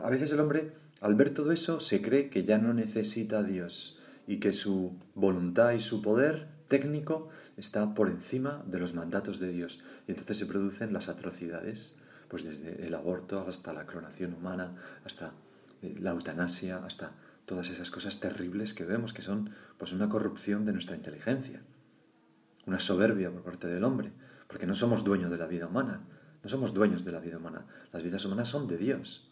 a 0.00 0.08
veces 0.08 0.30
el 0.30 0.38
hombre, 0.38 0.70
al 1.00 1.16
ver 1.16 1.34
todo 1.34 1.50
eso, 1.50 1.80
se 1.80 2.00
cree 2.00 2.30
que 2.30 2.44
ya 2.44 2.58
no 2.58 2.72
necesita 2.74 3.38
a 3.38 3.42
Dios 3.42 3.98
y 4.28 4.38
que 4.38 4.52
su 4.52 4.96
voluntad 5.16 5.72
y 5.72 5.80
su 5.80 6.00
poder 6.00 6.46
técnico 6.68 7.28
está 7.56 7.92
por 7.92 8.08
encima 8.08 8.62
de 8.68 8.78
los 8.78 8.94
mandatos 8.94 9.40
de 9.40 9.48
Dios. 9.48 9.82
Y 10.06 10.12
entonces 10.12 10.36
se 10.36 10.46
producen 10.46 10.92
las 10.92 11.08
atrocidades, 11.08 11.96
pues 12.28 12.44
desde 12.44 12.86
el 12.86 12.94
aborto 12.94 13.46
hasta 13.48 13.72
la 13.72 13.86
clonación 13.86 14.34
humana, 14.34 14.74
hasta 15.04 15.32
eh, 15.82 15.94
la 15.98 16.10
eutanasia, 16.10 16.84
hasta 16.84 17.12
todas 17.46 17.70
esas 17.70 17.90
cosas 17.90 18.20
terribles 18.20 18.74
que 18.74 18.84
vemos 18.84 19.12
que 19.12 19.22
son 19.22 19.50
pues 19.78 19.92
una 19.92 20.08
corrupción 20.08 20.64
de 20.64 20.72
nuestra 20.72 20.96
inteligencia, 20.96 21.62
una 22.66 22.80
soberbia 22.80 23.30
por 23.30 23.42
parte 23.42 23.68
del 23.68 23.84
hombre, 23.84 24.12
porque 24.48 24.66
no 24.66 24.74
somos 24.74 25.04
dueños 25.04 25.30
de 25.30 25.38
la 25.38 25.46
vida 25.46 25.66
humana, 25.66 26.00
no 26.42 26.50
somos 26.50 26.74
dueños 26.74 27.04
de 27.04 27.12
la 27.12 27.20
vida 27.20 27.38
humana, 27.38 27.66
las 27.92 28.02
vidas 28.02 28.24
humanas 28.24 28.48
son 28.48 28.68
de 28.68 28.78
Dios. 28.78 29.30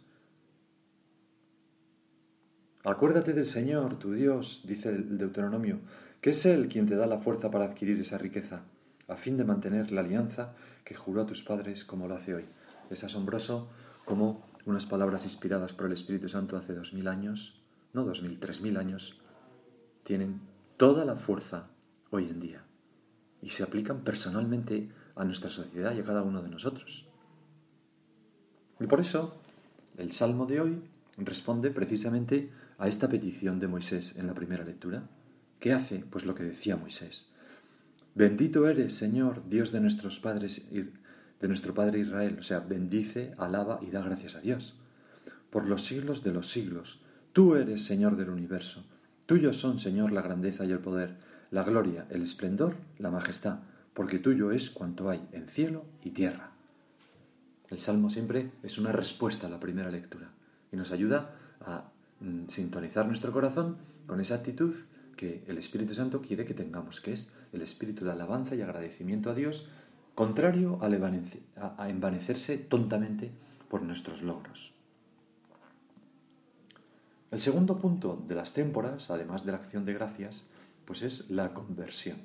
Acuérdate 2.84 3.32
del 3.32 3.46
Señor, 3.46 3.98
tu 3.98 4.12
Dios, 4.12 4.62
dice 4.64 4.88
el 4.88 5.16
Deuteronomio, 5.16 5.78
que 6.20 6.30
es 6.30 6.44
Él 6.46 6.68
quien 6.68 6.86
te 6.86 6.96
da 6.96 7.06
la 7.06 7.18
fuerza 7.18 7.50
para 7.50 7.64
adquirir 7.64 8.00
esa 8.00 8.18
riqueza, 8.18 8.62
a 9.08 9.16
fin 9.16 9.36
de 9.36 9.44
mantener 9.44 9.92
la 9.92 10.00
alianza 10.00 10.54
que 10.84 10.94
juró 10.94 11.22
a 11.22 11.26
tus 11.26 11.42
padres 11.44 11.84
como 11.84 12.08
lo 12.08 12.16
hace 12.16 12.34
hoy. 12.34 12.44
Es 12.92 13.04
asombroso 13.04 13.68
como 14.04 14.44
unas 14.66 14.86
palabras 14.86 15.24
inspiradas 15.24 15.72
por 15.72 15.86
el 15.86 15.92
Espíritu 15.92 16.28
Santo 16.28 16.56
hace 16.56 16.74
dos 16.74 16.92
mil 16.92 17.08
años, 17.08 17.60
no 17.94 18.04
dos 18.04 18.22
mil, 18.22 18.38
tres 18.38 18.60
mil 18.60 18.76
años, 18.76 19.18
tienen 20.02 20.40
toda 20.76 21.04
la 21.04 21.16
fuerza 21.16 21.68
hoy 22.10 22.28
en 22.28 22.38
día 22.38 22.64
y 23.40 23.48
se 23.48 23.62
aplican 23.62 24.04
personalmente 24.04 24.90
a 25.16 25.24
nuestra 25.24 25.50
sociedad 25.50 25.94
y 25.94 26.00
a 26.00 26.04
cada 26.04 26.22
uno 26.22 26.42
de 26.42 26.50
nosotros. 26.50 27.06
Y 28.78 28.86
por 28.86 29.00
eso 29.00 29.40
el 29.96 30.12
Salmo 30.12 30.46
de 30.46 30.60
hoy 30.60 30.82
responde 31.16 31.70
precisamente 31.70 32.50
a 32.78 32.88
esta 32.88 33.08
petición 33.08 33.58
de 33.58 33.68
Moisés 33.68 34.16
en 34.16 34.26
la 34.26 34.34
primera 34.34 34.64
lectura. 34.64 35.08
¿Qué 35.60 35.72
hace? 35.72 36.04
Pues 36.10 36.24
lo 36.26 36.34
que 36.34 36.42
decía 36.42 36.76
Moisés. 36.76 37.30
Bendito 38.14 38.68
eres, 38.68 38.94
Señor, 38.94 39.48
Dios 39.48 39.72
de 39.72 39.80
nuestros 39.80 40.20
padres, 40.20 40.68
de 41.42 41.48
nuestro 41.48 41.74
Padre 41.74 41.98
Israel. 41.98 42.38
O 42.40 42.42
sea, 42.42 42.60
bendice, 42.60 43.34
alaba 43.36 43.80
y 43.82 43.90
da 43.90 44.00
gracias 44.00 44.36
a 44.36 44.40
Dios. 44.40 44.74
Por 45.50 45.68
los 45.68 45.84
siglos 45.84 46.24
de 46.24 46.32
los 46.32 46.48
siglos. 46.48 47.00
Tú 47.34 47.56
eres 47.56 47.84
Señor 47.84 48.16
del 48.16 48.30
universo. 48.30 48.82
Tuyo 49.26 49.52
son, 49.52 49.78
Señor, 49.78 50.12
la 50.12 50.22
grandeza 50.22 50.64
y 50.64 50.72
el 50.72 50.78
poder, 50.78 51.16
la 51.50 51.62
gloria, 51.62 52.06
el 52.08 52.22
esplendor, 52.22 52.76
la 52.98 53.10
majestad, 53.10 53.58
porque 53.92 54.18
tuyo 54.18 54.50
es 54.50 54.70
cuanto 54.70 55.10
hay 55.10 55.26
en 55.32 55.48
cielo 55.48 55.84
y 56.02 56.10
tierra. 56.10 56.52
El 57.68 57.80
Salmo 57.80 58.08
siempre 58.08 58.50
es 58.62 58.78
una 58.78 58.92
respuesta 58.92 59.46
a 59.46 59.50
la 59.50 59.60
primera 59.60 59.90
lectura 59.90 60.30
y 60.72 60.76
nos 60.76 60.90
ayuda 60.92 61.34
a 61.60 61.92
Mm, 62.22 62.46
sintonizar 62.46 63.04
nuestro 63.06 63.32
corazón 63.32 63.78
con 64.06 64.20
esa 64.20 64.36
actitud 64.36 64.72
que 65.16 65.42
el 65.48 65.58
Espíritu 65.58 65.92
Santo 65.92 66.22
quiere 66.22 66.44
que 66.44 66.54
tengamos, 66.54 67.00
que 67.00 67.12
es 67.12 67.32
el 67.52 67.62
espíritu 67.62 68.04
de 68.04 68.12
alabanza 68.12 68.54
y 68.54 68.62
agradecimiento 68.62 69.28
a 69.28 69.34
Dios, 69.34 69.66
contrario 70.14 70.78
a 70.82 71.88
envanecerse 71.88 72.58
tontamente 72.58 73.30
por 73.68 73.82
nuestros 73.82 74.22
logros. 74.22 74.74
El 77.30 77.40
segundo 77.40 77.78
punto 77.78 78.22
de 78.28 78.34
las 78.34 78.52
témporas, 78.52 79.10
además 79.10 79.46
de 79.46 79.52
la 79.52 79.58
acción 79.58 79.86
de 79.86 79.94
gracias, 79.94 80.44
pues 80.84 81.00
es 81.00 81.30
la 81.30 81.54
conversión. 81.54 82.18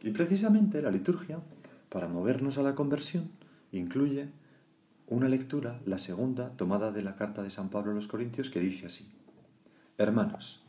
Y 0.00 0.10
precisamente 0.10 0.80
la 0.80 0.90
liturgia, 0.90 1.40
para 1.90 2.08
movernos 2.08 2.56
a 2.56 2.62
la 2.62 2.74
conversión, 2.74 3.30
incluye 3.70 4.30
una 5.06 5.28
lectura, 5.28 5.80
la 5.84 5.98
segunda, 5.98 6.48
tomada 6.48 6.90
de 6.90 7.02
la 7.02 7.16
carta 7.16 7.42
de 7.42 7.50
San 7.50 7.68
Pablo 7.68 7.92
a 7.92 7.94
los 7.94 8.06
Corintios, 8.06 8.48
que 8.48 8.60
dice 8.60 8.86
así. 8.86 9.12
Hermanos, 9.98 10.64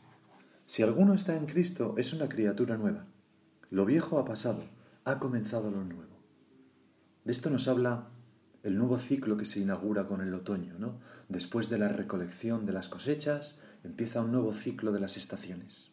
si 0.66 0.82
alguno 0.82 1.14
está 1.14 1.34
en 1.36 1.46
Cristo, 1.46 1.94
es 1.96 2.12
una 2.12 2.28
criatura 2.28 2.76
nueva. 2.76 3.06
Lo 3.70 3.86
viejo 3.86 4.18
ha 4.18 4.26
pasado, 4.26 4.64
ha 5.04 5.18
comenzado 5.18 5.70
lo 5.70 5.82
nuevo. 5.82 6.15
De 7.26 7.32
esto 7.32 7.50
nos 7.50 7.68
habla 7.68 8.08
el 8.62 8.78
nuevo 8.78 8.96
ciclo 8.96 9.36
que 9.36 9.44
se 9.44 9.60
inaugura 9.60 10.04
con 10.04 10.22
el 10.22 10.32
otoño, 10.32 10.78
¿no? 10.78 10.98
Después 11.28 11.68
de 11.68 11.76
la 11.76 11.88
recolección 11.88 12.64
de 12.64 12.72
las 12.72 12.88
cosechas, 12.88 13.60
empieza 13.84 14.22
un 14.22 14.32
nuevo 14.32 14.54
ciclo 14.54 14.92
de 14.92 15.00
las 15.00 15.18
estaciones. 15.18 15.92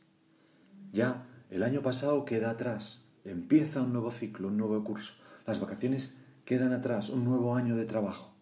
Ya 0.94 1.26
el 1.50 1.64
año 1.64 1.82
pasado 1.82 2.24
queda 2.24 2.52
atrás, 2.52 3.10
empieza 3.26 3.82
un 3.82 3.92
nuevo 3.92 4.12
ciclo, 4.12 4.48
un 4.48 4.56
nuevo 4.56 4.82
curso. 4.86 5.14
Las 5.46 5.60
vacaciones 5.60 6.18
quedan 6.46 6.72
atrás, 6.72 7.10
un 7.10 7.26
nuevo 7.26 7.58
año 7.58 7.76
de 7.76 7.84
trabajo 7.84 8.34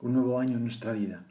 un 0.00 0.12
nuevo 0.12 0.38
año 0.38 0.56
en 0.56 0.62
nuestra 0.62 0.92
vida. 0.92 1.24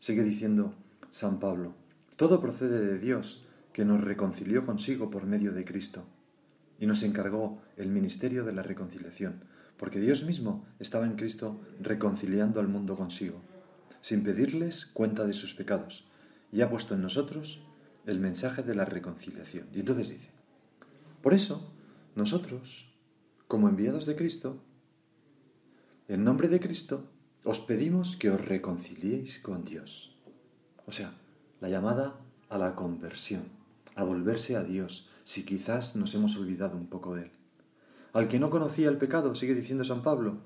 Sigue 0.00 0.24
diciendo 0.24 0.74
San 1.10 1.38
Pablo, 1.38 1.74
todo 2.16 2.40
procede 2.40 2.84
de 2.84 2.98
Dios, 2.98 3.46
que 3.72 3.84
nos 3.84 4.02
reconcilió 4.02 4.66
consigo 4.66 5.10
por 5.10 5.24
medio 5.24 5.52
de 5.52 5.64
Cristo, 5.64 6.04
y 6.84 6.86
nos 6.86 7.02
encargó 7.02 7.62
el 7.78 7.88
ministerio 7.88 8.44
de 8.44 8.52
la 8.52 8.62
reconciliación, 8.62 9.44
porque 9.78 10.00
Dios 10.00 10.22
mismo 10.24 10.66
estaba 10.78 11.06
en 11.06 11.16
Cristo 11.16 11.62
reconciliando 11.80 12.60
al 12.60 12.68
mundo 12.68 12.94
consigo, 12.94 13.40
sin 14.02 14.22
pedirles 14.22 14.84
cuenta 14.84 15.24
de 15.24 15.32
sus 15.32 15.54
pecados, 15.54 16.06
y 16.52 16.60
ha 16.60 16.68
puesto 16.68 16.92
en 16.94 17.00
nosotros 17.00 17.64
el 18.04 18.20
mensaje 18.20 18.62
de 18.62 18.74
la 18.74 18.84
reconciliación. 18.84 19.66
Y 19.72 19.80
entonces 19.80 20.10
dice, 20.10 20.28
por 21.22 21.32
eso, 21.32 21.72
nosotros, 22.16 22.94
como 23.48 23.70
enviados 23.70 24.04
de 24.04 24.14
Cristo, 24.14 24.62
en 26.06 26.22
nombre 26.22 26.48
de 26.48 26.60
Cristo, 26.60 27.08
os 27.44 27.60
pedimos 27.60 28.16
que 28.16 28.28
os 28.28 28.44
reconciliéis 28.44 29.38
con 29.38 29.64
Dios. 29.64 30.18
O 30.84 30.92
sea, 30.92 31.14
la 31.62 31.70
llamada 31.70 32.20
a 32.50 32.58
la 32.58 32.74
conversión, 32.74 33.44
a 33.94 34.04
volverse 34.04 34.54
a 34.56 34.64
Dios, 34.64 35.08
si 35.24 35.44
quizás 35.44 35.96
nos 35.96 36.14
hemos 36.14 36.36
olvidado 36.36 36.76
un 36.76 36.86
poco 36.86 37.14
de 37.14 37.22
Él. 37.22 37.30
Al 38.12 38.28
que 38.28 38.38
no 38.38 38.50
conocía 38.50 38.88
el 38.88 38.98
pecado, 38.98 39.34
sigue 39.34 39.54
diciendo 39.54 39.84
San 39.84 40.02
Pablo, 40.02 40.38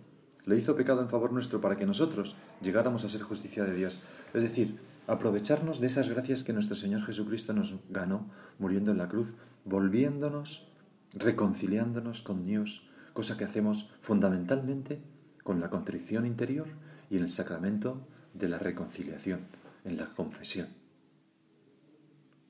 le 0.47 0.57
hizo 0.57 0.75
pecado 0.75 1.03
en 1.03 1.11
favor 1.11 1.33
nuestro 1.33 1.61
para 1.61 1.77
que 1.77 1.85
nosotros 1.85 2.35
llegáramos 2.63 3.05
a 3.05 3.09
ser 3.11 3.21
justicia 3.21 3.65
de 3.65 3.75
Dios. 3.75 4.01
Es 4.33 4.43
decir, 4.43 4.79
aprovecharnos 5.07 5.81
de 5.81 5.89
esas 5.89 6.09
gracias 6.09 6.43
que 6.43 6.55
nuestro 6.55 6.75
Señor 6.75 7.03
Jesucristo 7.03 7.53
nos 7.53 7.77
ganó 7.91 8.31
muriendo 8.59 8.91
en 8.91 8.99
la 8.99 9.09
cruz, 9.09 9.35
volviéndonos, 9.67 10.67
reconciliándonos 11.13 12.23
con 12.23 12.47
Dios, 12.47 12.89
cosa 13.13 13.37
que 13.37 13.45
hacemos 13.45 13.95
fundamentalmente 14.01 15.03
con 15.43 15.61
la 15.61 15.71
contrición 15.71 16.25
interior 16.25 16.69
y 17.11 17.17
en 17.17 17.25
el 17.25 17.31
sacramento 17.31 18.07
de 18.33 18.49
la 18.49 18.59
reconciliación, 18.59 19.41
en 19.85 19.97
la 19.97 20.07
confesión. 20.07 20.69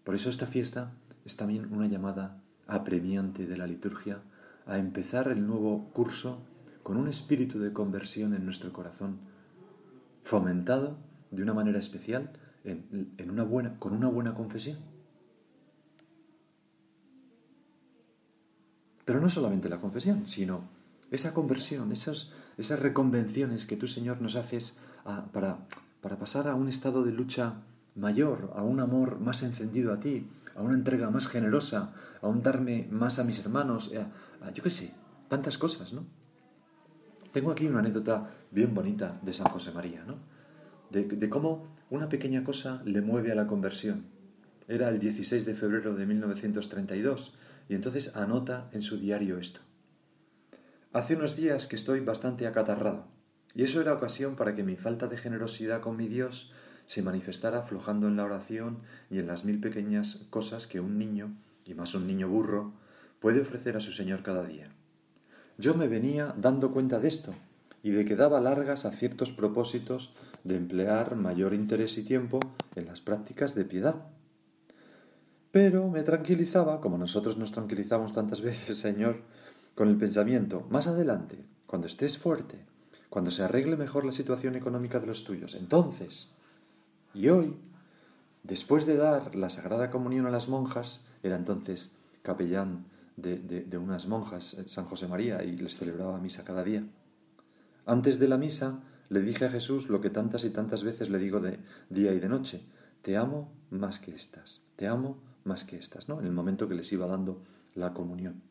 Por 0.05 0.15
eso 0.15 0.31
esta 0.31 0.47
fiesta 0.47 0.93
es 1.29 1.37
también 1.37 1.71
una 1.75 1.87
llamada 1.87 2.43
apremiante 2.67 3.47
de 3.47 3.59
la 3.59 3.67
liturgia 3.67 4.23
a 4.65 4.79
empezar 4.79 5.29
el 5.29 5.47
nuevo 5.47 5.91
curso 5.93 6.41
con 6.83 6.97
un 6.97 7.07
espíritu 7.07 7.59
de 7.59 7.75
conversión 7.75 8.33
en 8.33 8.47
nuestro 8.47 8.73
corazón, 8.73 9.19
fomentado 10.23 10.97
de 11.31 11.43
una 11.43 11.53
manera 11.53 11.79
especial 11.79 12.33
en, 12.65 13.15
una 13.29 13.43
buena, 13.43 13.79
con 13.79 13.93
una 13.93 14.09
buena 14.09 14.33
confesión. 14.33 14.79
Pero 19.05 19.21
no 19.21 19.29
solamente 19.29 19.69
la 19.69 19.81
confesión, 19.81 20.27
sino 20.27 20.63
esa 21.11 21.35
conversión, 21.35 21.93
esas, 21.93 22.33
esas 22.57 22.81
reconvenciones 22.81 23.67
que 23.67 23.77
tú, 23.77 23.87
Señor, 23.87 24.23
nos 24.23 24.35
haces 24.35 24.79
para, 25.35 25.59
para 26.01 26.19
pasar 26.19 26.49
a 26.49 26.55
un 26.55 26.71
estado 26.71 27.05
de 27.05 27.13
lucha 27.13 27.57
mayor, 27.97 28.51
a 28.57 28.63
un 28.63 28.81
amor 28.81 29.21
más 29.21 29.43
encendido 29.43 29.93
a 29.93 30.01
ti, 30.01 30.27
a 30.59 30.63
una 30.63 30.75
entrega 30.75 31.09
más 31.09 31.29
generosa, 31.29 31.93
a 32.21 32.27
un 32.27 32.43
darme 32.43 32.89
más 32.91 33.21
a 33.21 33.25
mis 33.25 33.39
hermanos, 33.39 33.93
a, 33.95 34.51
yo 34.51 34.63
qué 34.63 34.71
sé, 34.71 34.93
tantas 35.29 35.57
cosas, 35.57 35.93
¿no? 35.93 36.05
Tengo 37.33 37.53
aquí 37.53 37.67
una 37.67 37.79
anécdota 37.79 38.31
bien 38.51 38.75
bonita 38.75 39.21
de 39.23 39.33
San 39.33 39.47
José 39.47 39.71
María, 39.71 40.03
¿no? 40.05 40.17
De, 40.91 41.05
de, 41.05 41.29
cómo 41.29 41.69
una 41.91 42.09
pequeña 42.09 42.43
cosa 42.43 42.83
le 42.85 43.03
mueve 43.03 43.31
a 43.31 43.37
la 43.37 43.47
conversión. 43.47 44.07
Era 44.67 44.89
el 44.89 44.99
16 44.99 45.47
de 45.47 45.55
febrero 45.55 45.95
de 45.95 46.07
1932 46.07 47.35
y 47.69 47.75
entonces 47.75 48.17
anota 48.17 48.69
en 48.73 48.83
su 48.83 48.99
diario 48.99 49.39
esto. 49.39 49.61
Hace 50.93 51.15
unos 51.15 51.37
días 51.37 51.69
que 51.69 51.77
estoy 51.77 52.01
bastante 52.01 52.47
acatarrado, 52.47 53.07
y 53.55 53.63
eso 53.63 53.81
era 53.81 53.93
ocasión 53.93 54.35
para 54.35 54.57
que 54.57 54.65
mi 54.65 54.75
falta 54.75 55.07
de 55.07 55.19
generosidad 55.19 55.81
con 55.81 55.97
mi 55.97 56.09
Dios 56.09 56.53
se 56.89 57.03
manifestara 57.03 57.59
aflojando 57.59 58.09
en 58.09 58.17
la 58.17 58.25
oración 58.25 58.79
y 59.11 59.19
en 59.19 59.27
las 59.27 59.45
mil 59.45 59.61
pequeñas 59.61 60.25
cosas 60.31 60.67
que 60.67 60.81
un 60.81 60.99
niño, 60.99 61.37
y 61.67 61.75
más 61.75 61.95
un 61.95 62.07
niño 62.07 62.31
burro, 62.31 62.73
puede 63.21 63.43
ofrecer 63.43 63.77
a 63.77 63.81
su 63.81 63.93
Señor 63.93 64.23
cada 64.23 64.47
día. 64.47 64.71
Yo 65.59 65.75
me 65.75 65.87
venía 65.87 66.35
dando 66.39 66.73
cuenta 66.73 66.99
de 66.99 67.09
esto, 67.09 67.35
y 67.83 67.91
de 67.91 68.07
que 68.07 68.17
daba 68.17 68.41
largas 68.41 68.87
a 68.87 68.93
ciertos 68.93 69.35
propósitos 69.35 70.15
de 70.45 70.57
emplear 70.57 71.15
mayor 71.15 71.53
interés 71.53 71.99
y 71.99 72.05
tiempo 72.05 72.41
en 72.75 72.87
las 72.87 73.03
prácticas 73.03 73.55
de 73.55 73.67
piedad. 73.67 74.07
Pero 75.51 75.91
me 75.91 76.03
tranquilizaba, 76.05 76.81
como 76.81 76.97
nosotros 76.97 77.37
nos 77.37 77.53
tranquilizamos 77.53 78.15
tantas 78.15 78.41
veces, 78.41 78.79
Señor, 78.79 79.21
con 79.75 79.89
el 79.89 79.99
pensamiento, 79.99 80.67
más 80.71 80.87
adelante, 80.87 81.45
cuando 81.67 81.87
estés 81.87 82.17
fuerte, 82.17 82.65
cuando 83.11 83.31
se 83.31 83.43
arregle 83.43 83.77
mejor 83.77 84.07
la 84.07 84.13
situación 84.13 84.57
económica 84.57 85.01
de 85.01 85.07
los 85.07 85.25
tuyos, 85.25 85.55
entonces, 85.55 86.31
y 87.19 87.31
hoy, 87.31 87.57
después 88.45 88.87
de 88.87 88.97
dar 88.97 89.35
la 89.35 89.51
Sagrada 89.51 89.91
Comunión 89.91 90.27
a 90.27 90.31
las 90.31 90.49
monjas, 90.49 91.05
era 91.25 91.35
entonces 91.35 91.97
capellán 92.23 92.87
de, 93.17 93.39
de, 93.39 93.77
unas 93.77 94.07
monjas, 94.07 94.55
eh, 94.55 94.69
San 94.69 94.85
José 94.85 95.09
María, 95.09 95.43
y 95.43 95.57
les 95.57 95.79
celebraba 95.79 96.21
misa 96.21 96.45
cada 96.45 96.63
día. 96.63 96.87
Antes 97.87 98.21
de 98.21 98.29
la 98.29 98.39
misa 98.39 98.85
le 99.09 99.21
dije 99.21 99.47
a 99.47 99.51
Jesús 99.51 99.89
lo 99.89 100.01
que 100.01 100.11
tantas 100.11 100.45
y 100.45 100.51
tantas 100.51 100.85
veces 100.85 101.11
le 101.11 101.19
digo 101.19 101.41
de 101.41 101.59
día 101.91 102.13
y 102.13 102.21
de 102.21 102.29
noche, 102.29 102.63
te 103.03 103.17
amo 103.17 103.51
más 103.71 103.99
que 103.99 104.15
estas, 104.15 104.63
te 104.77 104.87
amo 104.87 105.19
más 105.43 105.65
que 105.65 105.77
estas, 105.77 106.09
¿no? 106.09 106.21
En 106.21 106.27
el 106.27 106.33
momento 106.33 106.69
que 106.69 106.77
les 106.77 106.93
iba 106.93 107.09
dando 107.09 107.43
la 107.75 107.95
comunión. 107.95 108.43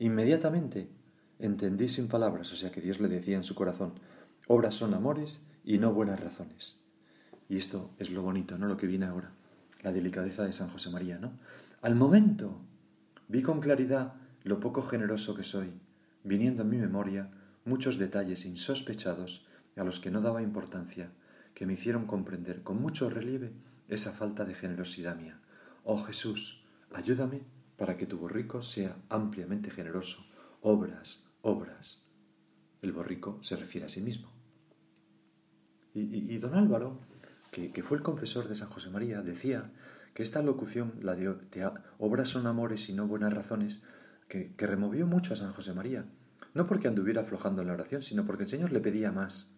Inmediatamente 0.00 0.88
entendí 1.38 1.86
sin 1.88 2.08
palabras, 2.08 2.52
o 2.52 2.56
sea 2.56 2.72
que 2.72 2.80
Dios 2.80 2.98
le 2.98 3.06
decía 3.06 3.36
en 3.36 3.44
su 3.44 3.54
corazón, 3.54 3.92
obras 4.48 4.74
son 4.74 4.94
amores 4.94 5.42
y 5.62 5.78
no 5.78 5.92
buenas 5.92 6.18
razones. 6.18 6.83
Y 7.54 7.58
esto 7.58 7.94
es 8.00 8.10
lo 8.10 8.20
bonito, 8.20 8.58
¿no? 8.58 8.66
Lo 8.66 8.76
que 8.76 8.88
viene 8.88 9.06
ahora, 9.06 9.30
la 9.84 9.92
delicadeza 9.92 10.42
de 10.42 10.52
San 10.52 10.70
José 10.70 10.90
María, 10.90 11.18
¿no? 11.18 11.38
Al 11.82 11.94
momento 11.94 12.58
vi 13.28 13.42
con 13.42 13.60
claridad 13.60 14.14
lo 14.42 14.58
poco 14.58 14.82
generoso 14.82 15.36
que 15.36 15.44
soy, 15.44 15.70
viniendo 16.24 16.64
en 16.64 16.70
mi 16.70 16.78
memoria 16.78 17.30
muchos 17.64 17.96
detalles 17.96 18.44
insospechados 18.44 19.46
a 19.76 19.84
los 19.84 20.00
que 20.00 20.10
no 20.10 20.20
daba 20.20 20.42
importancia, 20.42 21.12
que 21.54 21.64
me 21.64 21.74
hicieron 21.74 22.06
comprender 22.06 22.64
con 22.64 22.82
mucho 22.82 23.08
relieve 23.08 23.52
esa 23.86 24.10
falta 24.10 24.44
de 24.44 24.54
generosidad 24.54 25.14
mía. 25.14 25.38
Oh 25.84 26.02
Jesús, 26.02 26.64
ayúdame 26.92 27.42
para 27.76 27.96
que 27.96 28.06
tu 28.06 28.18
borrico 28.18 28.62
sea 28.62 28.96
ampliamente 29.08 29.70
generoso. 29.70 30.26
Obras, 30.60 31.22
obras. 31.40 32.02
El 32.82 32.90
borrico 32.90 33.38
se 33.42 33.54
refiere 33.54 33.86
a 33.86 33.90
sí 33.90 34.00
mismo. 34.00 34.34
Y, 35.94 36.36
don 36.38 36.56
Álvaro, 36.56 36.98
que, 37.54 37.82
fue 37.82 37.96
el 37.96 38.02
confesor 38.02 38.48
de 38.48 38.56
San 38.56 38.68
José 38.68 38.90
María, 38.90 39.22
decía 39.22 39.70
que 40.12 40.24
esta 40.24 40.42
locución, 40.42 40.94
la 41.02 41.14
de, 41.14 41.32
obras 41.98 42.28
son 42.28 42.48
amores 42.48 42.88
y 42.88 42.94
no 42.94 43.06
buenas 43.06 43.32
razones, 43.32 43.80
que, 44.28 44.52
que 44.56 44.66
removió 44.66 45.06
mucho 45.06 45.34
a 45.34 45.36
San 45.36 45.52
José 45.52 45.72
María, 45.72 46.04
no 46.52 46.66
porque 46.66 46.88
anduviera 46.88 47.22
aflojando 47.22 47.62
la 47.62 47.72
oración, 47.72 48.02
sino 48.02 48.26
porque 48.26 48.44
el 48.44 48.48
Señor 48.48 48.72
le 48.72 48.80
pedía 48.80 49.12
más 49.12 49.52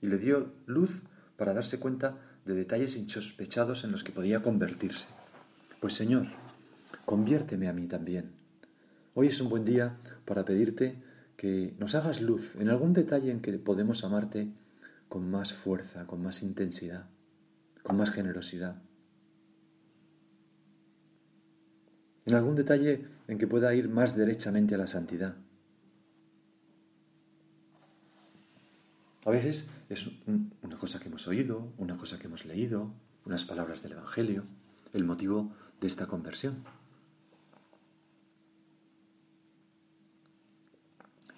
y 0.00 0.06
le 0.06 0.18
dio 0.18 0.52
luz 0.66 1.02
para 1.36 1.52
darse 1.52 1.80
cuenta 1.80 2.18
de 2.44 2.54
detalles 2.54 2.96
insospechados 2.96 3.82
en 3.82 3.90
los 3.90 4.04
que 4.04 4.12
podía 4.12 4.42
convertirse. 4.42 5.08
Pues 5.80 5.94
Señor, 5.94 6.28
conviérteme 7.04 7.68
a 7.68 7.72
mí 7.72 7.86
también. 7.86 8.30
Hoy 9.14 9.28
es 9.28 9.40
un 9.40 9.48
buen 9.48 9.64
día 9.64 9.96
para 10.24 10.44
pedirte 10.44 11.02
que 11.36 11.74
nos 11.78 11.96
hagas 11.96 12.20
luz 12.20 12.54
en 12.56 12.68
algún 12.68 12.92
detalle 12.92 13.32
en 13.32 13.40
que 13.40 13.52
podemos 13.54 14.04
amarte 14.04 14.52
con 15.08 15.28
más 15.28 15.52
fuerza, 15.52 16.06
con 16.06 16.22
más 16.22 16.42
intensidad, 16.42 17.06
con 17.82 17.96
más 17.96 18.10
generosidad. 18.10 18.80
En 22.26 22.34
algún 22.34 22.54
detalle 22.54 23.04
en 23.26 23.38
que 23.38 23.46
pueda 23.46 23.74
ir 23.74 23.88
más 23.88 24.16
derechamente 24.16 24.74
a 24.74 24.78
la 24.78 24.86
santidad. 24.86 25.36
A 29.24 29.30
veces 29.30 29.68
es 29.88 30.08
una 30.26 30.76
cosa 30.76 30.98
que 30.98 31.08
hemos 31.08 31.26
oído, 31.28 31.72
una 31.78 31.96
cosa 31.96 32.18
que 32.18 32.26
hemos 32.26 32.44
leído, 32.44 32.92
unas 33.24 33.44
palabras 33.44 33.82
del 33.82 33.92
Evangelio, 33.92 34.44
el 34.92 35.04
motivo 35.04 35.52
de 35.80 35.86
esta 35.86 36.06
conversión. 36.06 36.64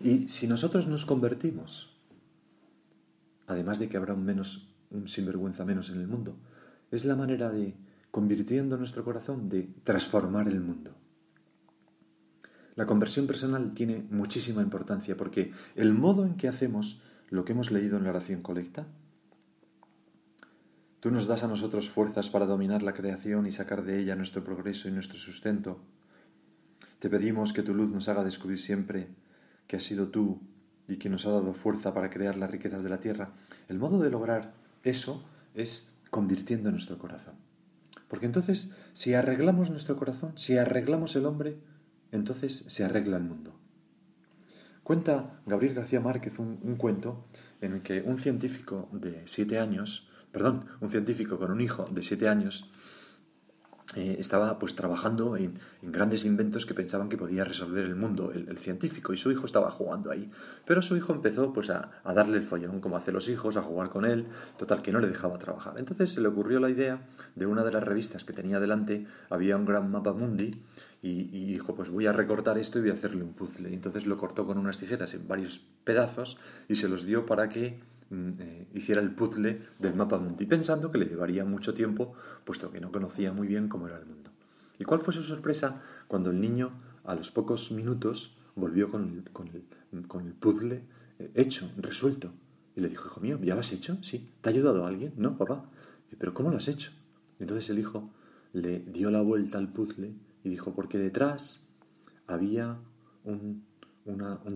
Y 0.01 0.29
si 0.29 0.47
nosotros 0.47 0.87
nos 0.87 1.07
convertimos, 1.07 1.97
además 3.47 3.79
de 3.79 3.89
que 3.89 3.97
habrá 3.97 4.15
un 4.15 4.25
menos, 4.25 4.74
un 4.91 5.09
sinvergüenza 5.09 5.65
menos 5.65 5.91
en 5.91 6.01
el 6.01 6.07
mundo, 6.07 6.37
es 6.91 7.05
la 7.05 7.17
manera 7.17 7.51
de, 7.51 7.75
convirtiendo 8.11 8.77
nuestro 8.77 9.05
corazón, 9.05 9.49
de 9.49 9.69
transformar 9.85 10.49
el 10.49 10.61
mundo. 10.61 10.95
La 12.77 12.87
conversión 12.87 13.27
personal 13.27 13.71
tiene 13.75 14.05
muchísima 14.11 14.63
importancia 14.63 15.17
porque 15.17 15.53
el 15.77 15.95
modo 15.95 16.25
en 16.27 16.37
que 16.37 16.49
hacemos 16.49 17.01
lo 17.31 17.45
que 17.45 17.53
hemos 17.53 17.71
leído 17.71 17.97
en 17.97 18.05
la 18.05 18.11
oración 18.11 18.41
colecta? 18.43 18.87
Tú 21.01 21.11
nos 21.11 21.27
das 21.27 21.43
a 21.43 21.49
nosotros 21.49 21.91
fuerzas 21.91 22.31
para 22.31 22.47
dominar 22.47 22.83
la 22.83 22.95
creación 22.95 23.47
y 23.47 23.53
sacar 23.53 23.85
de 23.85 24.01
ella 24.01 24.17
nuestro 24.17 24.43
progreso 24.43 24.89
y 24.89 24.93
nuestro 24.93 25.19
sustento. 25.19 25.81
Te 26.99 27.11
pedimos 27.11 27.53
que 27.53 27.63
tu 27.63 27.75
luz 27.75 27.91
nos 27.91 28.09
haga 28.09 28.25
descubrir 28.25 28.59
siempre 28.59 29.09
que 29.67 29.77
has 29.77 29.83
sido 29.83 30.09
tú 30.09 30.41
y 30.89 30.97
que 30.97 31.11
nos 31.11 31.27
ha 31.27 31.31
dado 31.31 31.55
fuerza 31.55 31.93
para 31.93 32.09
crear 32.09 32.37
las 32.37 32.51
riquezas 32.51 32.83
de 32.83 32.89
la 32.89 33.01
tierra. 33.01 33.33
El 33.69 33.79
modo 33.79 34.01
de 34.01 34.11
lograr 34.11 34.55
eso 34.85 35.25
es 35.55 35.93
convirtiendo 36.11 36.71
nuestro 36.71 36.99
corazón. 36.99 37.35
Porque 38.09 38.27
entonces, 38.27 38.71
si 38.93 39.15
arreglamos 39.15 39.71
nuestro 39.71 39.97
corazón, 39.97 40.33
si 40.37 40.57
arreglamos 40.57 41.17
el 41.17 41.27
hombre, 41.27 41.59
entonces 42.13 42.65
se 42.69 42.85
arregla 42.85 43.17
el 43.17 43.25
mundo. 43.25 43.59
Cuenta 44.85 45.41
Gabriel 45.47 45.75
García 45.75 46.01
Márquez 46.01 46.39
un, 46.39 46.77
cuento 46.77 47.25
en 47.61 47.73
el 47.73 47.83
que 47.83 48.03
un 48.03 48.19
científico 48.19 48.89
de 48.93 49.23
siete 49.25 49.59
años, 49.59 50.09
perdón, 50.31 50.67
un 50.81 50.91
científico 50.91 51.39
con 51.39 51.51
un 51.51 51.61
hijo 51.63 51.87
de 51.91 52.03
siete 52.03 52.29
años, 52.29 52.71
eh, 53.97 54.17
estaba 54.19 54.59
pues 54.59 54.75
trabajando 54.75 55.37
en, 55.37 55.59
grandes 55.83 56.25
inventos 56.25 56.67
que 56.67 56.75
pensaban 56.75 57.09
que 57.09 57.17
podía 57.17 57.45
resolver 57.45 57.85
el 57.85 57.95
mundo, 57.95 58.33
el, 58.33 58.59
científico, 58.59 59.13
y 59.13 59.17
su 59.17 59.31
hijo 59.31 59.47
estaba 59.47 59.71
jugando 59.71 60.11
ahí. 60.11 60.31
Pero 60.65 60.83
su 60.83 60.97
hijo 60.97 61.13
empezó 61.13 61.53
pues 61.53 61.71
a, 61.71 61.91
darle 62.05 62.39
el 62.39 62.45
follón, 62.45 62.81
como 62.81 62.97
hacen 62.97 63.15
los 63.15 63.29
hijos, 63.29 63.57
a 63.57 63.63
jugar 63.63 63.91
con 63.91 64.05
él, 64.05 64.27
total 64.59 64.83
que 64.83 64.93
no 64.93 65.01
le 65.01 65.09
dejaba 65.09 65.39
trabajar. 65.39 65.75
Entonces 65.79 66.11
se 66.11 66.21
le 66.21 66.29
ocurrió 66.29 66.61
la 66.61 66.71
idea 66.71 67.07
de 67.35 67.47
una 67.47 67.65
de 67.65 67.73
las 67.73 67.85
revistas 67.85 68.25
que 68.25 68.33
tenía 68.33 68.61
delante, 68.61 69.07
había 69.31 69.57
un 69.57 69.65
gran 69.65 69.91
mapa 69.91 70.13
mundi, 70.13 70.63
y, 71.07 71.45
dijo, 71.45 71.75
pues 71.75 71.91
voy 71.91 72.07
a 72.07 72.15
recortar 72.15 72.57
esto 72.57 72.79
y 72.79 72.83
voy 72.83 72.91
a 72.91 72.95
hacerle 72.95 73.23
un 73.23 73.35
puzzle. 73.35 73.69
Y 73.69 73.75
entonces 73.75 74.07
lo 74.07 74.17
cortó 74.17 74.47
con 74.47 74.57
unas 74.57 74.79
tijeras 74.79 75.13
en 75.13 75.29
varios 75.29 75.61
pedazos 75.85 76.39
y 76.67 76.77
se 76.77 76.89
los 76.89 77.05
dio 77.05 77.27
para 77.27 77.51
que 77.51 77.79
eh, 78.11 78.69
hiciera 78.75 79.01
el 79.01 79.15
puzzle 79.15 79.61
del 79.79 79.95
mapa 79.95 80.19
mundi, 80.19 80.47
pensando 80.47 80.91
que 80.91 80.99
le 80.99 81.07
llevaría 81.07 81.45
mucho 81.45 81.75
tiempo, 81.75 82.15
puesto 82.45 82.71
que 82.71 82.81
no 82.81 82.93
conocía 82.93 83.33
muy 83.33 83.47
bien 83.47 83.69
cómo 83.69 83.87
era 83.87 83.99
el 83.99 84.07
mundo. 84.07 84.31
¿Y 84.79 84.85
cuál 84.85 85.01
fue 85.01 85.15
su 85.15 85.23
sorpresa 85.23 85.83
cuando 86.09 86.31
el 86.31 86.41
niño, 86.41 86.73
a 87.05 87.15
los 87.15 87.31
pocos 87.31 87.71
minutos, 87.73 88.37
volvió 88.57 88.91
con 88.91 89.25
el, 89.53 90.33
puzzle 90.35 90.83
eh, 91.19 91.31
hecho, 91.35 91.71
resuelto? 91.77 92.33
Y 92.77 92.81
le 92.81 92.89
dijo, 92.89 93.07
hijo 93.07 93.21
mío, 93.21 93.39
¿ya 93.43 93.55
lo 93.55 93.61
has 93.61 93.73
hecho? 93.73 93.99
Sí. 94.03 94.31
¿Te 94.41 94.49
ha 94.49 94.53
ayudado 94.53 94.85
alguien? 94.85 95.15
No, 95.17 95.37
papá. 95.37 95.71
¿Pero 96.19 96.35
cómo 96.35 96.51
lo 96.51 96.57
has 96.57 96.69
hecho? 96.69 96.93
entonces 97.41 97.69
el 97.69 97.79
hijo 97.81 98.11
le 98.53 98.79
dio 98.79 99.11
la 99.11 99.21
vuelta 99.21 99.59
al 99.59 99.73
puzzle 99.73 100.15
y 100.45 100.49
dijo, 100.49 100.75
porque 100.75 100.99
detrás 100.99 101.67
había 102.27 102.79
un, 103.25 103.65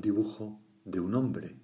dibujo 0.00 0.60
de 0.84 1.00
un 1.00 1.14
hombre. 1.14 1.56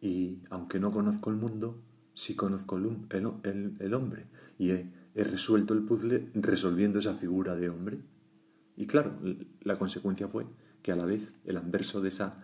Y 0.00 0.38
aunque 0.50 0.78
no 0.78 0.90
conozco 0.90 1.30
el 1.30 1.36
mundo, 1.36 1.76
sí 2.14 2.34
conozco 2.34 2.76
el, 2.76 3.94
hombre. 3.94 4.26
Y 4.58 4.70
he, 4.70 4.86
resuelto 5.14 5.74
el 5.74 5.82
puzzle 5.82 6.28
resolviendo 6.34 6.98
esa 6.98 7.14
figura 7.14 7.56
de 7.56 7.68
hombre. 7.68 7.98
Y 8.76 8.86
claro, 8.86 9.18
la 9.62 9.76
consecuencia 9.76 10.28
fue 10.28 10.46
que 10.82 10.92
a 10.92 10.96
la 10.96 11.04
vez 11.04 11.32
el 11.44 11.56
anverso 11.56 12.00
de 12.00 12.08
esa, 12.08 12.36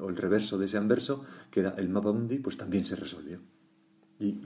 o 0.00 0.08
el 0.08 0.16
reverso 0.16 0.58
de 0.58 0.64
ese 0.64 0.76
anverso, 0.76 1.24
que 1.50 1.60
era 1.60 1.70
el 1.78 1.88
mapa 1.88 2.12
mundi, 2.12 2.38
pues 2.38 2.56
también 2.56 2.84
se 2.84 2.96
resolvió. 2.96 3.38
Y, 4.18 4.40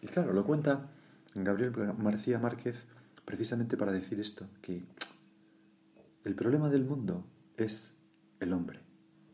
y 0.00 0.06
claro, 0.08 0.32
lo 0.32 0.44
cuenta 0.44 0.90
Gabriel 1.34 1.72
García 1.72 2.38
Márquez 2.38 2.76
precisamente 3.24 3.76
para 3.76 3.92
decir 3.92 4.20
esto, 4.20 4.46
que 4.60 4.82
el 6.24 6.34
problema 6.34 6.68
del 6.68 6.84
mundo 6.84 7.24
es 7.56 7.94
el 8.40 8.52
hombre. 8.52 8.80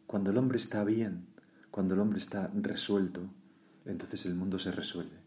Cuando 0.07 0.31
el 0.31 0.39
hombre 0.39 0.57
está 0.57 0.85
bien, 0.85 1.27
cuando 1.71 1.95
el 1.95 2.01
hombre 2.01 2.19
está 2.19 2.51
resuelto, 2.55 3.23
entonces 3.85 4.27
el 4.27 4.35
mundo 4.35 4.59
se 4.59 4.73
resuelve. 4.73 5.19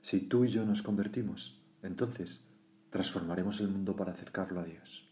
Si 0.00 0.20
tú 0.20 0.44
y 0.44 0.50
yo 0.50 0.64
nos 0.64 0.82
convertimos, 0.82 1.60
entonces 1.82 2.48
transformaremos 2.90 3.60
el 3.60 3.68
mundo 3.68 3.96
para 3.96 4.12
acercarlo 4.12 4.60
a 4.60 4.64
Dios. 4.64 5.08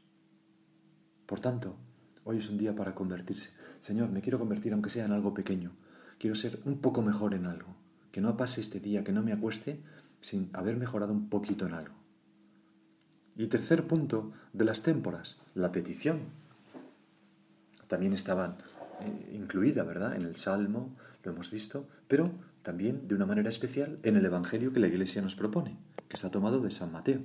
Por 1.27 1.41
tanto, 1.41 1.77
hoy 2.25 2.39
es 2.39 2.49
un 2.49 2.59
día 2.59 2.75
para 2.75 2.95
convertirse. 2.95 3.51
Señor, 3.81 4.11
me 4.11 4.21
quiero 4.21 4.39
convertir 4.39 4.73
aunque 4.73 4.91
sea 4.91 5.05
en 5.05 5.13
algo 5.13 5.35
pequeño. 5.35 5.73
Quiero 6.19 6.35
ser 6.35 6.61
un 6.65 6.79
poco 6.81 7.03
mejor 7.03 7.35
en 7.35 7.47
algo. 7.47 7.77
Que 8.11 8.21
no 8.21 8.37
pase 8.37 8.61
este 8.61 8.81
día, 8.81 9.05
que 9.05 9.13
no 9.13 9.23
me 9.23 9.33
acueste 9.33 9.81
sin 10.21 10.51
haber 10.53 10.77
mejorado 10.77 11.13
un 11.13 11.29
poquito 11.29 11.67
en 11.67 11.75
algo. 11.75 11.95
Y 13.37 13.47
tercer 13.47 13.87
punto 13.87 14.33
de 14.53 14.65
las 14.65 14.83
témporas, 14.83 15.39
la 15.55 15.71
petición. 15.71 16.21
También 17.87 18.13
estaban 18.13 18.57
eh, 19.01 19.31
incluida, 19.33 19.83
¿verdad? 19.83 20.17
En 20.17 20.23
el 20.23 20.37
Salmo, 20.37 20.97
lo 21.23 21.33
hemos 21.33 21.51
visto, 21.51 21.89
pero 22.07 22.31
también 22.63 23.09
de 23.09 23.15
una 23.15 23.27
manera 23.27 23.49
especial 23.49 23.99
en 24.03 24.17
el 24.17 24.25
Evangelio 24.25 24.73
que 24.73 24.81
la 24.81 24.89
Iglesia 24.89 25.23
nos 25.23 25.35
propone, 25.35 25.79
que 26.09 26.17
está 26.17 26.31
tomado 26.31 26.61
de 26.61 26.71
San 26.71 26.93
Mateo. 26.93 27.21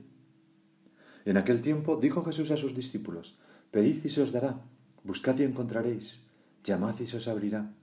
En 1.25 1.37
aquel 1.37 1.61
tiempo 1.61 1.97
dijo 1.97 2.23
Jesús 2.23 2.51
a 2.51 2.57
sus 2.57 2.75
discípulos, 2.75 3.37
Pedid 3.71 4.05
y 4.05 4.09
se 4.09 4.21
os 4.21 4.31
dará, 4.31 4.61
buscad 5.03 5.37
y 5.39 5.43
encontraréis, 5.43 6.21
llamad 6.63 6.99
y 6.99 7.07
se 7.07 7.17
os 7.17 7.27
abrirá, 7.27 7.73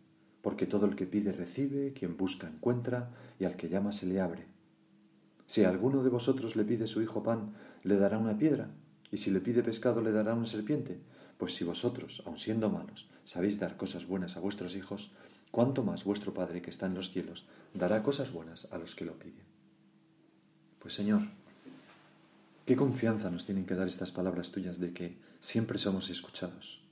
porque 0.43 0.67
todo 0.67 0.87
el 0.87 0.95
que 0.95 1.07
pide 1.07 1.33
recibe, 1.33 1.93
quien 1.93 2.17
busca 2.17 2.49
encuentra, 2.49 3.11
y 3.39 3.45
al 3.45 3.57
que 3.57 3.69
llama 3.69 3.93
se 3.93 4.07
le 4.07 4.21
abre. 4.21 4.47
Si 5.47 5.65
alguno 5.65 6.03
de 6.03 6.11
vosotros 6.11 6.55
le 6.55 6.65
pide 6.65 6.87
su 6.87 7.03
hijo 7.03 7.23
pan, 7.23 7.55
le 7.83 7.97
dará 7.97 8.19
una 8.19 8.39
piedra, 8.39 8.71
y 9.11 9.17
si 9.17 9.31
le 9.31 9.41
pide 9.41 9.63
pescado, 9.63 10.01
le 10.01 10.13
dará 10.13 10.35
una 10.35 10.47
serpiente. 10.47 11.01
Pues 11.41 11.55
si 11.55 11.65
vosotros, 11.65 12.23
aun 12.27 12.37
siendo 12.37 12.69
malos, 12.69 13.09
sabéis 13.25 13.57
dar 13.57 13.79
cosas 13.81 14.05
buenas 14.05 14.37
a 14.37 14.41
vuestros 14.41 14.77
hijos, 14.77 15.11
cuánto 15.51 15.83
más 15.83 16.05
vuestro 16.05 16.35
Padre 16.35 16.61
que 16.61 16.69
está 16.69 16.85
en 16.85 16.93
los 16.93 17.13
cielos 17.13 17.47
dará 17.73 18.03
cosas 18.03 18.31
buenas 18.31 18.69
a 18.71 18.77
los 18.77 18.95
que 18.95 19.07
lo 19.07 19.19
piden. 19.19 19.47
Pues 20.81 20.93
Señor, 20.93 21.23
qué 22.67 22.77
confianza 22.77 23.31
nos 23.31 23.47
tienen 23.47 23.65
que 23.65 23.75
dar 23.75 23.89
estas 23.89 24.13
palabras 24.13 24.51
tuyas 24.51 24.79
de 24.81 24.93
que 24.93 25.17
siempre 25.41 25.79
somos 25.79 26.11
escuchados. 26.11 26.85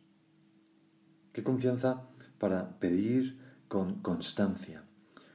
Qué 1.34 1.42
confianza 1.42 2.08
para 2.38 2.78
pedir 2.78 3.38
con 3.68 4.00
constancia 4.00 4.82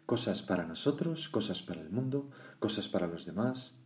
cosas 0.08 0.42
para 0.42 0.66
nosotros, 0.66 1.30
cosas 1.30 1.62
para 1.62 1.82
el 1.82 1.92
mundo, 1.92 2.32
cosas 2.58 2.90
para 2.90 3.06
los 3.06 3.28
demás. 3.28 3.78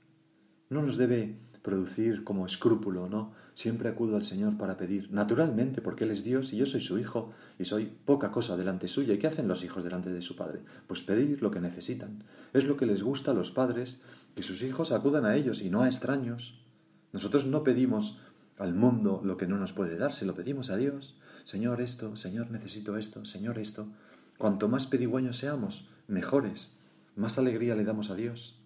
No 0.69 0.81
nos 0.83 0.95
debe 0.95 1.37
producir 1.61 2.23
como 2.23 2.45
escrúpulo, 2.45 3.09
¿no? 3.09 3.33
Siempre 3.53 3.89
acudo 3.89 4.15
al 4.15 4.23
Señor 4.23 4.57
para 4.57 4.77
pedir, 4.77 5.11
naturalmente, 5.11 5.81
porque 5.81 6.03
Él 6.03 6.11
es 6.11 6.23
Dios 6.23 6.53
y 6.53 6.57
yo 6.57 6.65
soy 6.65 6.81
su 6.81 6.99
hijo 6.99 7.31
y 7.57 7.65
soy 7.65 7.85
poca 8.05 8.31
cosa 8.31 8.55
delante 8.55 8.87
suya. 8.87 9.13
¿Y 9.13 9.17
qué 9.17 9.27
hacen 9.27 9.47
los 9.47 9.63
hijos 9.63 9.83
delante 9.83 10.11
de 10.11 10.21
su 10.21 10.35
padre? 10.35 10.61
Pues 10.85 11.01
pedir 11.01 11.41
lo 11.41 11.51
que 11.51 11.59
necesitan. 11.59 12.23
Es 12.53 12.65
lo 12.65 12.77
que 12.77 12.85
les 12.85 13.01
gusta 13.01 13.31
a 13.31 13.33
los 13.33 13.51
padres, 13.51 14.01
que 14.35 14.43
sus 14.43 14.61
hijos 14.61 14.91
acudan 14.91 15.25
a 15.25 15.35
ellos 15.35 15.61
y 15.61 15.69
no 15.69 15.81
a 15.81 15.87
extraños. 15.87 16.61
Nosotros 17.13 17.47
no 17.47 17.63
pedimos 17.63 18.19
al 18.57 18.73
mundo 18.73 19.21
lo 19.23 19.37
que 19.37 19.47
no 19.47 19.57
nos 19.57 19.73
puede 19.73 19.97
dar, 19.97 20.13
se 20.13 20.25
lo 20.25 20.35
pedimos 20.35 20.69
a 20.69 20.77
Dios. 20.77 21.17
Señor 21.43 21.81
esto, 21.81 22.15
Señor 22.15 22.51
necesito 22.51 22.97
esto, 22.97 23.25
Señor 23.25 23.57
esto. 23.57 23.87
Cuanto 24.37 24.67
más 24.67 24.85
pedigüeños 24.85 25.37
seamos, 25.37 25.89
mejores, 26.07 26.71
más 27.15 27.39
alegría 27.39 27.75
le 27.75 27.83
damos 27.83 28.09
a 28.09 28.15
Dios. 28.15 28.59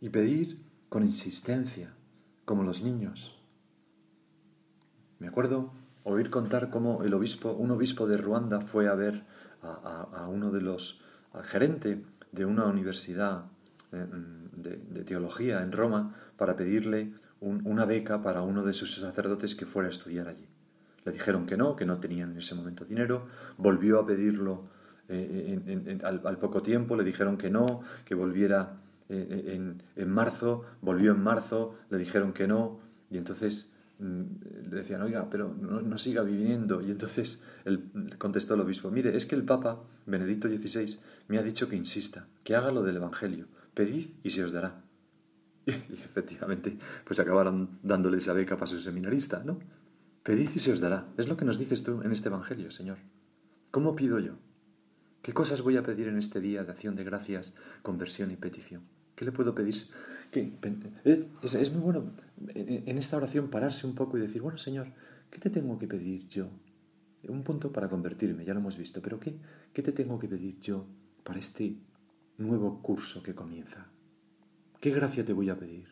Y 0.00 0.10
pedir 0.10 0.60
con 0.94 1.02
insistencia, 1.02 1.92
como 2.44 2.62
los 2.62 2.80
niños. 2.82 3.36
Me 5.18 5.26
acuerdo 5.26 5.72
oír 6.04 6.30
contar 6.30 6.70
cómo 6.70 7.02
el 7.02 7.12
obispo, 7.14 7.50
un 7.50 7.72
obispo 7.72 8.06
de 8.06 8.16
Ruanda 8.16 8.60
fue 8.60 8.86
a 8.86 8.94
ver 8.94 9.24
a, 9.60 10.28
uno 10.28 10.52
de 10.52 10.60
los, 10.60 11.00
al 11.32 11.42
gerente 11.42 12.04
de 12.30 12.44
una 12.44 12.66
universidad 12.66 13.46
eh, 13.90 14.06
de, 14.52 15.02
teología 15.02 15.62
en 15.62 15.72
Roma 15.72 16.14
para 16.36 16.54
pedirle 16.54 17.12
una 17.40 17.86
beca 17.86 18.22
para 18.22 18.42
uno 18.42 18.62
de 18.62 18.72
sus 18.72 18.94
sacerdotes 18.94 19.56
que 19.56 19.66
fuera 19.66 19.88
a 19.88 19.90
estudiar 19.90 20.28
allí. 20.28 20.46
Le 21.04 21.10
dijeron 21.10 21.44
que 21.44 21.56
no, 21.56 21.74
que 21.74 21.86
no 21.86 21.98
tenían 21.98 22.30
en 22.30 22.38
ese 22.38 22.54
momento 22.54 22.84
dinero, 22.84 23.26
volvió 23.58 23.98
a 23.98 24.06
pedirlo 24.06 24.68
eh, 25.08 25.98
al, 26.04 26.38
poco 26.38 26.62
tiempo, 26.62 26.94
le 26.94 27.02
dijeron 27.02 27.36
que 27.36 27.50
no, 27.50 27.80
que 28.04 28.14
volviera 28.14 28.83
eh, 29.08 29.44
eh, 29.46 29.74
en, 29.96 30.10
marzo, 30.10 30.62
volvió 30.80 31.12
en 31.12 31.20
marzo, 31.20 31.74
le 31.90 31.98
dijeron 31.98 32.32
que 32.32 32.46
no, 32.46 32.80
y 33.10 33.18
entonces 33.18 33.74
mm, 33.98 34.22
le 34.70 34.76
decían, 34.76 35.02
oiga, 35.02 35.28
pero 35.28 35.54
no, 35.54 35.98
siga 35.98 36.22
viviendo. 36.22 36.80
Y 36.80 36.90
entonces 36.90 37.42
contestó 38.18 38.54
el 38.54 38.60
obispo, 38.60 38.90
mire, 38.90 39.16
es 39.16 39.26
que 39.26 39.34
el 39.34 39.44
Papa, 39.44 39.82
Benedicto 40.06 40.48
XVI, 40.48 40.98
me 41.28 41.38
ha 41.38 41.42
dicho 41.42 41.68
que 41.68 41.76
insista, 41.76 42.26
que 42.42 42.56
haga 42.56 42.70
lo 42.70 42.82
del 42.82 42.96
Evangelio, 42.96 43.46
pedid 43.74 44.08
y 44.22 44.30
se 44.30 44.44
os 44.44 44.52
dará. 44.52 44.82
Y, 45.66 45.94
efectivamente, 45.94 46.76
pues 47.04 47.18
acabaron 47.20 47.78
dándole 47.82 48.18
esa 48.18 48.34
beca 48.34 48.56
para 48.56 48.66
su 48.66 48.80
seminarista, 48.80 49.42
¿no? 49.44 49.58
Pedid 50.22 50.50
y 50.54 50.58
se 50.58 50.72
os 50.72 50.80
dará. 50.80 51.06
Es 51.16 51.28
lo 51.28 51.36
que 51.36 51.44
nos 51.44 51.58
dices 51.58 51.82
tú 51.82 52.02
en 52.02 52.12
este 52.12 52.28
Evangelio, 52.28 52.70
Señor. 52.70 52.98
¿Cómo 53.70 53.96
pido 53.96 54.18
yo? 54.18 54.34
¿Qué 55.24 55.32
cosas 55.32 55.62
voy 55.62 55.78
a 55.78 55.82
pedir 55.82 56.08
en 56.08 56.18
este 56.18 56.38
día 56.38 56.64
de 56.64 56.72
acción 56.72 56.96
de 56.96 57.04
gracias, 57.04 57.54
conversión 57.82 58.30
y 58.30 58.36
petición? 58.36 58.82
¿Qué 59.14 59.24
le 59.24 59.32
puedo 59.32 59.54
pedir? 59.54 59.74
Es, 61.04 61.72
muy 61.72 61.80
bueno 61.80 62.08
en 62.54 62.98
esta 62.98 63.16
oración 63.16 63.48
pararse 63.50 63.86
un 63.86 63.94
poco 63.94 64.18
y 64.18 64.20
decir, 64.20 64.42
bueno 64.42 64.58
Señor, 64.58 64.88
¿qué 65.30 65.38
te 65.38 65.50
tengo 65.50 65.78
que 65.78 65.86
pedir 65.86 66.26
yo? 66.26 66.48
Un 67.28 67.44
punto 67.44 67.72
para 67.72 67.88
convertirme, 67.88 68.44
ya 68.44 68.52
lo 68.52 68.60
hemos 68.60 68.76
visto, 68.76 69.00
pero 69.00 69.20
¿qué, 69.20 69.36
qué 69.72 69.82
te 69.82 69.92
tengo 69.92 70.18
que 70.18 70.28
pedir 70.28 70.58
yo 70.58 70.86
para 71.22 71.38
este 71.38 71.76
nuevo 72.38 72.82
curso 72.82 73.22
que 73.22 73.34
comienza? 73.34 73.86
¿Qué 74.80 74.90
gracia 74.90 75.24
te 75.24 75.32
voy 75.32 75.50
a 75.50 75.58
pedir? 75.58 75.86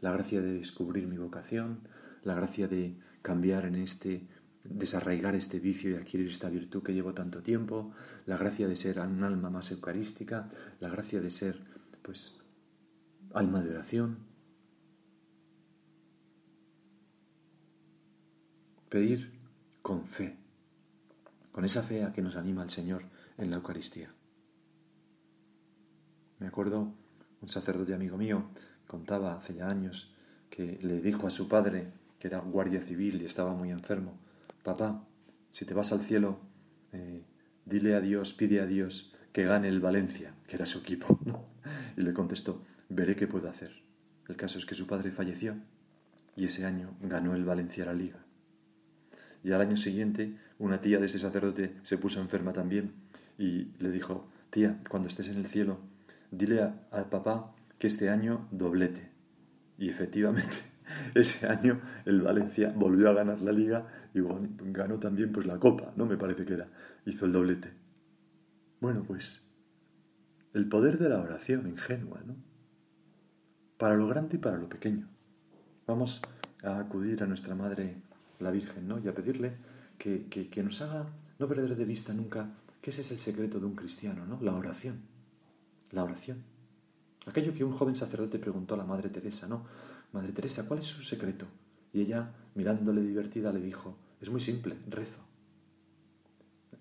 La 0.00 0.12
gracia 0.12 0.42
de 0.42 0.52
descubrir 0.52 1.06
mi 1.06 1.16
vocación, 1.16 1.80
la 2.24 2.34
gracia 2.34 2.68
de 2.68 2.96
cambiar 3.22 3.64
en 3.64 3.76
este 3.76 4.26
desarraigar 4.64 5.34
este 5.34 5.60
vicio 5.60 5.90
y 5.90 5.94
adquirir 5.94 6.26
esta 6.28 6.48
virtud 6.48 6.82
que 6.82 6.94
llevo 6.94 7.14
tanto 7.14 7.42
tiempo, 7.42 7.92
la 8.26 8.36
gracia 8.36 8.66
de 8.66 8.76
ser 8.76 8.98
un 8.98 9.22
alma 9.22 9.50
más 9.50 9.70
eucarística, 9.70 10.48
la 10.80 10.88
gracia 10.88 11.20
de 11.20 11.30
ser, 11.30 11.60
pues, 12.02 12.43
alma 13.34 13.60
de 13.60 13.70
oración. 13.70 14.18
Pedir 18.88 19.32
con 19.82 20.06
fe, 20.06 20.38
con 21.52 21.64
esa 21.64 21.82
fe 21.82 22.04
a 22.04 22.12
que 22.12 22.22
nos 22.22 22.36
anima 22.36 22.62
el 22.62 22.70
Señor 22.70 23.04
en 23.36 23.50
la 23.50 23.56
Eucaristía. 23.56 24.14
Me 26.38 26.46
acuerdo 26.46 26.94
un 27.42 27.48
sacerdote 27.48 27.92
amigo 27.92 28.16
mío 28.16 28.50
contaba 28.86 29.34
hace 29.34 29.54
ya 29.54 29.68
años 29.68 30.14
que 30.48 30.78
le 30.82 31.00
dijo 31.00 31.26
a 31.26 31.30
su 31.30 31.48
padre, 31.48 31.92
que 32.18 32.28
era 32.28 32.38
guardia 32.38 32.80
civil 32.80 33.20
y 33.20 33.24
estaba 33.24 33.52
muy 33.54 33.70
enfermo, 33.70 34.18
papá, 34.62 35.04
si 35.50 35.64
te 35.64 35.74
vas 35.74 35.90
al 35.92 36.00
cielo, 36.00 36.38
eh, 36.92 37.24
dile 37.64 37.94
a 37.94 38.00
Dios, 38.00 38.32
pide 38.32 38.60
a 38.60 38.66
Dios 38.66 39.12
que 39.32 39.44
gane 39.44 39.68
el 39.68 39.80
Valencia, 39.80 40.34
que 40.46 40.54
era 40.56 40.66
su 40.66 40.78
equipo. 40.78 41.18
Y 41.96 42.02
le 42.02 42.12
contestó, 42.12 42.62
veré 42.88 43.16
qué 43.16 43.26
puedo 43.26 43.48
hacer. 43.48 43.82
El 44.28 44.36
caso 44.36 44.58
es 44.58 44.66
que 44.66 44.74
su 44.74 44.86
padre 44.86 45.10
falleció 45.10 45.56
y 46.36 46.46
ese 46.46 46.64
año 46.64 46.96
ganó 47.00 47.34
el 47.34 47.44
Valencia 47.44 47.84
la 47.84 47.94
liga. 47.94 48.24
Y 49.42 49.52
al 49.52 49.60
año 49.60 49.76
siguiente, 49.76 50.38
una 50.58 50.80
tía 50.80 50.98
de 50.98 51.06
ese 51.06 51.18
sacerdote 51.18 51.76
se 51.82 51.98
puso 51.98 52.20
enferma 52.20 52.52
también 52.52 52.94
y 53.38 53.72
le 53.78 53.90
dijo, 53.90 54.28
tía, 54.50 54.80
cuando 54.88 55.08
estés 55.08 55.28
en 55.28 55.36
el 55.36 55.46
cielo, 55.46 55.80
dile 56.30 56.72
al 56.90 57.08
papá 57.10 57.54
que 57.78 57.86
este 57.86 58.08
año 58.08 58.48
doblete. 58.50 59.10
Y 59.76 59.90
efectivamente, 59.90 60.56
ese 61.14 61.46
año 61.46 61.80
el 62.06 62.22
Valencia 62.22 62.72
volvió 62.74 63.10
a 63.10 63.14
ganar 63.14 63.40
la 63.42 63.52
liga 63.52 63.86
y 64.14 64.20
ganó 64.72 64.98
también 64.98 65.32
pues 65.32 65.46
la 65.46 65.58
copa, 65.58 65.92
¿no? 65.96 66.06
Me 66.06 66.16
parece 66.16 66.44
que 66.46 66.54
era. 66.54 66.68
Hizo 67.04 67.26
el 67.26 67.32
doblete. 67.32 67.72
Bueno, 68.80 69.04
pues 69.04 69.50
el 70.54 70.68
poder 70.68 70.98
de 70.98 71.08
la 71.08 71.20
oración 71.20 71.66
ingenua, 71.66 72.22
¿no? 72.24 72.36
Para 73.78 73.96
lo 73.96 74.06
grande 74.06 74.36
y 74.36 74.38
para 74.38 74.56
lo 74.56 74.68
pequeño. 74.68 75.08
Vamos 75.86 76.22
a 76.62 76.78
acudir 76.78 77.22
a 77.22 77.26
nuestra 77.26 77.54
Madre 77.54 77.96
la 78.38 78.50
Virgen, 78.50 78.88
¿no? 78.88 78.98
Y 78.98 79.08
a 79.08 79.14
pedirle 79.14 79.56
que, 79.98 80.26
que 80.26 80.62
nos 80.62 80.80
haga 80.80 81.06
no 81.38 81.48
perder 81.48 81.76
de 81.76 81.84
vista 81.84 82.12
nunca 82.12 82.48
que 82.80 82.90
ese 82.90 83.00
es 83.00 83.10
el 83.12 83.18
secreto 83.18 83.58
de 83.58 83.64
un 83.64 83.74
cristiano, 83.74 84.26
¿no? 84.26 84.38
La 84.42 84.54
oración. 84.54 85.00
La 85.90 86.04
oración. 86.04 86.44
Aquello 87.26 87.54
que 87.54 87.64
un 87.64 87.72
joven 87.72 87.96
sacerdote 87.96 88.38
preguntó 88.38 88.74
a 88.74 88.76
la 88.78 88.84
Madre 88.84 89.08
Teresa, 89.08 89.46
¿no? 89.46 89.64
Madre 90.12 90.32
Teresa, 90.32 90.68
¿cuál 90.68 90.80
es 90.80 90.86
su 90.86 91.00
secreto? 91.00 91.46
Y 91.94 92.02
ella, 92.02 92.30
mirándole 92.54 93.00
divertida, 93.02 93.52
le 93.52 93.60
dijo, 93.60 93.96
es 94.20 94.28
muy 94.28 94.42
simple, 94.42 94.76
rezo. 94.86 95.20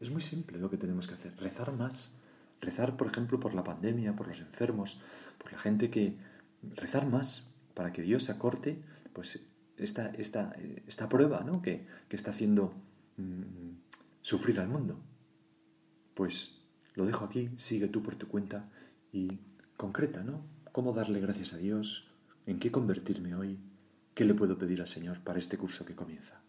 Es 0.02 0.12
muy 0.12 0.22
simple 0.22 0.58
lo 0.58 0.70
que 0.70 0.76
tenemos 0.76 1.08
que 1.08 1.14
hacer, 1.14 1.36
rezar 1.38 1.72
más. 1.72 2.16
Rezar, 2.60 2.98
por 2.98 3.08
ejemplo, 3.08 3.40
por 3.40 3.54
la 3.54 3.64
pandemia, 3.64 4.16
por 4.16 4.28
los 4.28 4.42
enfermos, 4.42 5.00
por 5.38 5.54
la 5.54 5.60
gente 5.60 5.90
que... 5.90 6.18
Rezar 6.76 7.08
más 7.08 7.54
para 7.74 7.92
que 7.92 8.02
Dios 8.02 8.30
acorte 8.30 8.82
pues, 9.14 9.40
esta, 9.78 10.08
esta, 10.10 10.56
esta 10.88 11.10
prueba 11.10 11.42
¿no? 11.42 11.62
que, 11.62 11.88
que 12.08 12.16
está 12.16 12.32
haciendo 12.32 12.74
mm, 13.18 13.72
sufrir 14.22 14.60
al 14.60 14.70
mundo. 14.70 15.00
Pues 16.14 16.64
lo 16.96 17.06
dejo 17.06 17.26
aquí, 17.26 17.50
sigue 17.56 17.88
tú 17.88 18.04
por 18.04 18.16
tu 18.16 18.28
cuenta 18.28 18.70
y 19.12 19.40
concreta, 19.78 20.24
¿no? 20.24 20.46
¿Cómo 20.72 20.94
darle 20.94 21.20
gracias 21.20 21.54
a 21.54 21.58
Dios? 21.58 22.08
¿En 22.46 22.60
qué 22.60 22.72
convertirme 22.72 23.36
hoy? 23.36 23.60
¿Qué 24.14 24.26
le 24.26 24.34
puedo 24.36 24.58
pedir 24.58 24.82
al 24.82 24.88
Señor 24.88 25.22
para 25.22 25.40
este 25.40 25.58
curso 25.58 25.86
que 25.86 25.96
comienza? 25.96 26.43